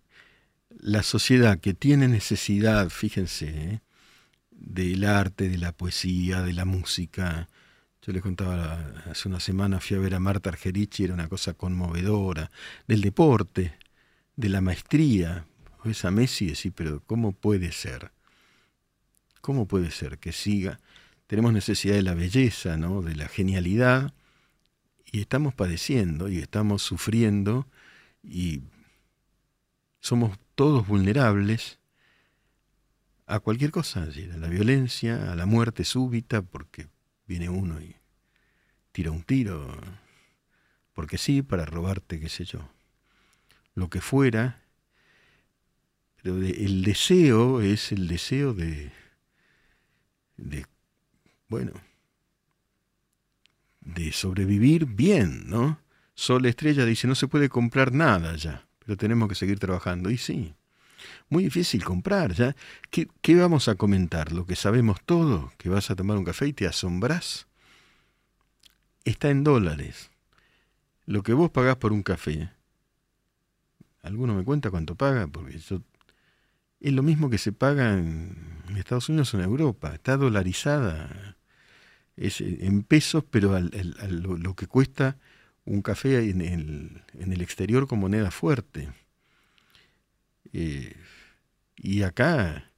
la 0.78 1.02
sociedad 1.02 1.58
que 1.58 1.74
tiene 1.74 2.08
necesidad, 2.08 2.88
fíjense, 2.90 3.48
¿eh? 3.48 3.80
del 4.50 5.04
arte, 5.04 5.48
de 5.48 5.58
la 5.58 5.72
poesía, 5.72 6.42
de 6.42 6.52
la 6.52 6.64
música. 6.64 7.48
Yo 8.02 8.12
les 8.12 8.22
contaba 8.22 8.94
hace 9.10 9.28
una 9.28 9.40
semana, 9.40 9.80
fui 9.80 9.96
a 9.96 10.00
ver 10.00 10.14
a 10.14 10.20
Marta 10.20 10.50
Argerici, 10.50 11.04
era 11.04 11.14
una 11.14 11.28
cosa 11.28 11.54
conmovedora, 11.54 12.50
del 12.86 13.00
deporte, 13.00 13.74
de 14.36 14.48
la 14.48 14.60
maestría. 14.60 15.46
Ves 15.84 16.04
a 16.04 16.10
Messi 16.10 16.46
y 16.46 16.48
decís, 16.48 16.72
pero 16.74 17.02
¿cómo 17.06 17.32
puede 17.32 17.72
ser? 17.72 18.12
¿Cómo 19.40 19.66
puede 19.66 19.90
ser 19.90 20.18
que 20.18 20.32
siga? 20.32 20.80
Tenemos 21.26 21.52
necesidad 21.52 21.94
de 21.94 22.02
la 22.02 22.14
belleza, 22.14 22.76
¿no? 22.76 23.02
de 23.02 23.16
la 23.16 23.28
genialidad, 23.28 24.12
y 25.12 25.20
estamos 25.20 25.54
padeciendo 25.54 26.28
y 26.28 26.38
estamos 26.38 26.82
sufriendo 26.82 27.66
y 28.22 28.62
somos 30.00 30.38
todos 30.60 30.86
vulnerables 30.86 31.78
a 33.26 33.40
cualquier 33.40 33.70
cosa, 33.70 34.02
a 34.02 34.36
la 34.36 34.48
violencia, 34.48 35.32
a 35.32 35.34
la 35.34 35.46
muerte 35.46 35.84
súbita, 35.84 36.42
porque 36.42 36.86
viene 37.26 37.48
uno 37.48 37.80
y 37.80 37.96
tira 38.92 39.10
un 39.10 39.22
tiro, 39.22 39.74
porque 40.92 41.16
sí, 41.16 41.40
para 41.40 41.64
robarte, 41.64 42.20
qué 42.20 42.28
sé 42.28 42.44
yo, 42.44 42.68
lo 43.74 43.88
que 43.88 44.02
fuera, 44.02 44.62
pero 46.22 46.36
el 46.36 46.82
deseo 46.82 47.62
es 47.62 47.90
el 47.90 48.06
deseo 48.06 48.52
de, 48.52 48.92
de, 50.36 50.66
bueno, 51.48 51.72
de 53.80 54.12
sobrevivir 54.12 54.84
bien, 54.84 55.48
¿no? 55.48 55.80
Sol 56.12 56.44
Estrella 56.44 56.84
dice, 56.84 57.08
no 57.08 57.14
se 57.14 57.28
puede 57.28 57.48
comprar 57.48 57.94
nada 57.94 58.36
ya, 58.36 58.68
tenemos 58.96 59.28
que 59.28 59.34
seguir 59.34 59.58
trabajando. 59.58 60.10
Y 60.10 60.18
sí, 60.18 60.54
muy 61.28 61.44
difícil 61.44 61.84
comprar. 61.84 62.34
¿Qué, 62.90 63.36
vamos 63.36 63.68
a 63.68 63.74
comentar? 63.74 64.32
¿Lo 64.32 64.46
que 64.46 64.56
sabemos 64.56 65.00
todo? 65.04 65.52
¿Que 65.58 65.68
vas 65.68 65.90
a 65.90 65.96
tomar 65.96 66.16
un 66.16 66.24
café 66.24 66.46
y 66.48 66.52
te 66.52 66.66
asombras? 66.66 67.46
Está 69.04 69.30
en 69.30 69.44
dólares. 69.44 70.10
Lo 71.06 71.22
que 71.22 71.32
vos 71.32 71.50
pagás 71.50 71.76
por 71.76 71.92
un 71.92 72.02
café, 72.02 72.50
¿alguno 74.02 74.34
me 74.34 74.44
cuenta 74.44 74.70
cuánto 74.70 74.94
paga? 74.94 75.26
Porque 75.26 75.58
yo 75.58 75.80
es 76.80 76.92
lo 76.92 77.02
mismo 77.02 77.30
que 77.30 77.38
se 77.38 77.52
paga 77.52 77.94
en 77.94 78.74
Estados 78.76 79.08
Unidos 79.08 79.34
o 79.34 79.38
en 79.38 79.44
Europa. 79.44 79.94
Está 79.94 80.16
dolarizada. 80.16 81.36
Es 82.16 82.40
en 82.40 82.82
pesos, 82.82 83.24
pero 83.30 83.58
lo, 83.58 84.54
que 84.54 84.66
cuesta 84.66 85.16
un 85.64 85.82
café 85.82 86.30
en 86.30 86.40
el, 86.40 87.02
en 87.18 87.32
el, 87.32 87.42
exterior 87.42 87.86
con 87.86 88.00
moneda 88.00 88.30
fuerte. 88.30 88.92
Eh, 90.52 90.96
y 91.76 92.02
acá 92.02 92.70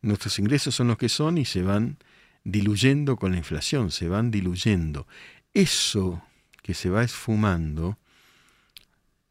nuestros 0.00 0.38
ingresos 0.38 0.74
son 0.74 0.88
los 0.88 0.96
que 0.96 1.08
son 1.08 1.38
y 1.38 1.44
se 1.44 1.62
van 1.62 1.98
diluyendo 2.44 3.16
con 3.16 3.32
la 3.32 3.38
inflación, 3.38 3.90
se 3.90 4.08
van 4.08 4.30
diluyendo. 4.30 5.06
Eso 5.52 6.22
que 6.62 6.74
se 6.74 6.88
va 6.88 7.02
esfumando 7.02 7.98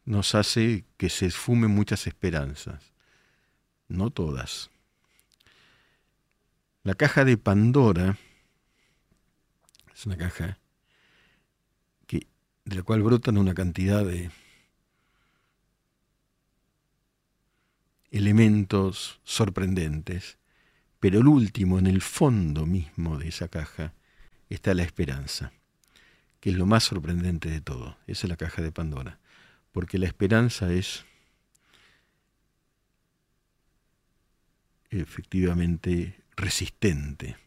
nos 0.06 0.36
hace 0.36 0.86
que 0.98 1.10
se 1.10 1.26
esfumen 1.26 1.72
muchas 1.72 2.08
esperanzas 2.08 2.90
no 3.90 4.12
todas. 4.12 4.70
La 6.84 6.94
caja 6.94 7.26
de 7.26 7.38
Pandora 7.38 8.18
es 9.94 10.06
una 10.06 10.16
caja 10.16 10.60
de 12.66 12.76
la 12.76 12.84
cual 12.84 13.02
brotan 13.02 13.38
una 13.38 13.54
cantidad 13.54 14.06
de 14.06 14.32
elementos 18.12 19.20
sorprendentes, 19.24 20.38
pero 21.00 21.20
el 21.20 21.28
último, 21.28 21.80
en 21.80 21.88
el 21.88 22.02
fondo 22.02 22.66
mismo 22.66 23.18
de 23.18 23.30
esa 23.30 23.48
caja, 23.48 23.94
está 24.50 24.74
la 24.74 24.84
esperanza, 24.84 25.52
que 26.40 26.50
es 26.50 26.56
lo 26.56 26.66
más 26.66 26.84
sorprendente 26.84 27.50
de 27.50 27.62
todo. 27.62 27.98
Esa 28.08 28.26
es 28.28 28.30
la 28.30 28.38
caja 28.38 28.62
de 28.62 28.72
Pandora, 28.72 29.20
porque 29.72 29.98
la 29.98 30.08
esperanza 30.08 30.72
es 30.72 31.06
efectivamente 34.90 36.20
resistente 36.36 37.38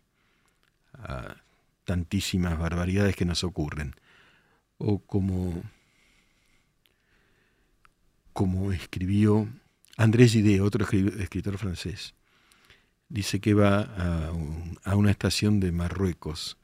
a 0.95 1.37
tantísimas 1.85 2.59
barbaridades 2.59 3.17
que 3.17 3.25
nos 3.25 3.43
ocurren. 3.43 3.95
O 4.79 4.99
como, 4.99 5.63
como 8.33 8.73
escribió 8.73 9.49
Andrés 9.97 10.33
Gide, 10.33 10.61
otro 10.61 10.85
escritor 10.85 11.59
francés, 11.59 12.15
dice 13.09 13.41
que 13.41 13.55
va 13.55 13.83
a, 14.85 14.95
una 14.95 15.11
estación 15.11 15.61
de 15.61 15.71
Marruecos, 15.71 16.57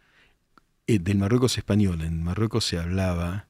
eh, 0.87 0.99
del 0.99 1.19
Marruecos 1.19 1.59
español. 1.59 2.01
En 2.01 2.23
Marruecos 2.23 2.65
se 2.65 2.79
hablaba 2.79 3.49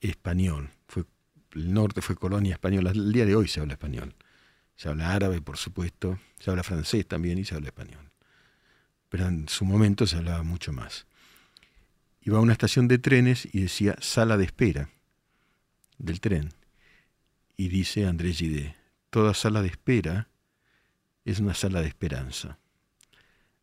español. 0.00 0.70
Fue, 0.88 1.04
el 1.52 1.72
norte 1.72 2.00
fue 2.00 2.16
colonia 2.16 2.54
española. 2.54 2.90
El 2.90 3.12
día 3.12 3.26
de 3.26 3.36
hoy 3.36 3.46
se 3.46 3.60
habla 3.60 3.74
español. 3.74 4.14
Se 4.74 4.88
habla 4.88 5.12
árabe, 5.12 5.40
por 5.42 5.58
supuesto, 5.58 6.18
se 6.38 6.50
habla 6.50 6.62
francés 6.62 7.06
también 7.06 7.38
y 7.38 7.44
se 7.44 7.54
habla 7.54 7.68
español. 7.68 8.10
Pero 9.08 9.26
en 9.26 9.48
su 9.48 9.64
momento 9.64 10.06
se 10.06 10.16
hablaba 10.16 10.42
mucho 10.42 10.72
más. 10.72 11.06
Iba 12.22 12.38
a 12.38 12.40
una 12.40 12.52
estación 12.52 12.88
de 12.88 12.98
trenes 12.98 13.48
y 13.52 13.62
decía 13.62 13.96
sala 14.00 14.36
de 14.36 14.44
espera 14.44 14.90
del 15.98 16.20
tren. 16.20 16.54
Y 17.56 17.68
dice 17.68 18.06
Andrés 18.06 18.38
Gide, 18.38 18.76
toda 19.10 19.34
sala 19.34 19.62
de 19.62 19.68
espera 19.68 20.28
es 21.24 21.40
una 21.40 21.54
sala 21.54 21.80
de 21.80 21.88
esperanza. 21.88 22.58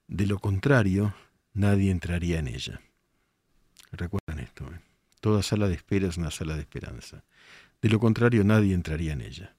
De 0.07 0.25
lo 0.25 0.39
contrario, 0.39 1.15
nadie 1.53 1.91
entraría 1.91 2.39
en 2.39 2.47
ella. 2.47 2.81
Recuerden 3.91 4.39
esto. 4.39 4.65
¿eh? 4.65 4.79
Toda 5.19 5.43
sala 5.43 5.67
de 5.67 5.75
espera 5.75 6.07
es 6.07 6.17
una 6.17 6.31
sala 6.31 6.55
de 6.55 6.61
esperanza. 6.61 7.23
De 7.81 7.89
lo 7.89 7.99
contrario, 7.99 8.43
nadie 8.43 8.73
entraría 8.73 9.13
en 9.13 9.21
ella 9.21 9.55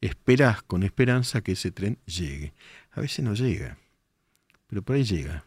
esperás 0.00 0.62
con 0.62 0.82
esperanza 0.82 1.42
que 1.42 1.52
ese 1.52 1.70
tren 1.70 1.98
llegue. 2.06 2.54
A 2.92 3.00
veces 3.00 3.24
no 3.24 3.34
llega, 3.34 3.78
pero 4.66 4.82
por 4.82 4.96
ahí 4.96 5.04
llega. 5.04 5.44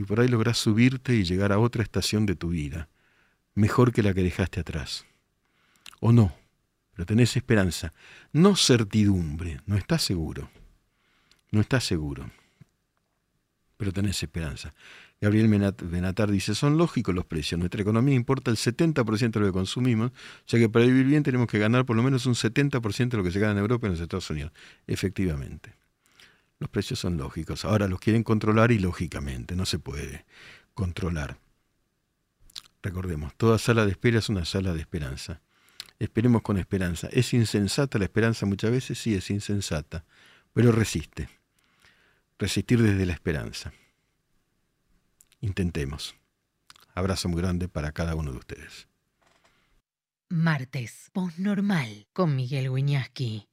Y 0.00 0.02
por 0.02 0.18
ahí 0.18 0.28
lográs 0.28 0.56
subirte 0.56 1.14
y 1.14 1.24
llegar 1.24 1.52
a 1.52 1.58
otra 1.58 1.82
estación 1.82 2.24
de 2.24 2.34
tu 2.34 2.48
vida, 2.48 2.88
mejor 3.54 3.92
que 3.92 4.02
la 4.02 4.14
que 4.14 4.22
dejaste 4.22 4.58
atrás. 4.58 5.04
o 6.00 6.10
no, 6.10 6.34
pero 6.94 7.04
tenés 7.04 7.36
esperanza. 7.36 7.92
No 8.32 8.56
certidumbre, 8.56 9.60
no 9.66 9.76
estás 9.76 10.00
seguro. 10.02 10.50
No 11.50 11.60
estás 11.60 11.84
seguro, 11.84 12.30
pero 13.76 13.92
tenés 13.92 14.22
esperanza. 14.22 14.72
Gabriel 15.20 15.74
Benatar 15.82 16.30
dice, 16.30 16.54
son 16.54 16.78
lógicos 16.78 17.14
los 17.14 17.26
precios, 17.26 17.58
nuestra 17.58 17.82
economía 17.82 18.14
importa 18.14 18.50
el 18.50 18.56
70% 18.56 19.32
de 19.32 19.40
lo 19.40 19.46
que 19.46 19.52
consumimos, 19.52 20.12
o 20.12 20.14
sea 20.46 20.58
que 20.58 20.70
para 20.70 20.86
vivir 20.86 21.04
bien 21.04 21.22
tenemos 21.22 21.46
que 21.46 21.58
ganar 21.58 21.84
por 21.84 21.94
lo 21.94 22.02
menos 22.02 22.24
un 22.24 22.32
70% 22.34 23.10
de 23.10 23.16
lo 23.18 23.22
que 23.22 23.32
se 23.32 23.38
gana 23.38 23.52
en 23.52 23.58
Europa 23.58 23.86
y 23.86 23.88
en 23.88 23.92
los 23.92 24.00
Estados 24.00 24.30
Unidos. 24.30 24.52
Efectivamente, 24.86 25.74
los 26.60 26.68
precios 26.70 27.00
son 27.00 27.16
lógicos, 27.16 27.64
ahora 27.64 27.88
los 27.88 27.98
quieren 27.98 28.22
controlar 28.22 28.70
y 28.70 28.78
lógicamente, 28.78 29.56
no 29.56 29.64
se 29.64 29.78
puede 29.78 30.26
controlar. 30.74 31.38
Recordemos, 32.82 33.34
toda 33.36 33.58
sala 33.58 33.84
de 33.84 33.92
espera 33.92 34.18
es 34.18 34.28
una 34.28 34.44
sala 34.44 34.74
de 34.74 34.80
esperanza. 34.80 35.40
Esperemos 35.98 36.42
con 36.42 36.58
esperanza. 36.58 37.08
¿Es 37.12 37.34
insensata 37.34 37.98
la 37.98 38.04
esperanza 38.04 38.46
muchas 38.46 38.70
veces? 38.70 38.98
Sí, 38.98 39.14
es 39.14 39.30
insensata, 39.30 40.04
pero 40.52 40.70
resiste. 40.72 41.28
Resistir 42.38 42.80
desde 42.80 43.04
la 43.04 43.12
esperanza. 43.12 43.72
Intentemos. 45.40 46.14
Abrazo 46.94 47.28
muy 47.28 47.40
grande 47.40 47.68
para 47.68 47.92
cada 47.92 48.14
uno 48.14 48.32
de 48.32 48.38
ustedes. 48.38 48.88
Martes, 50.30 51.10
normal 51.36 52.06
con 52.12 52.36
Miguel 52.36 52.70
Wiñaski. 52.70 53.49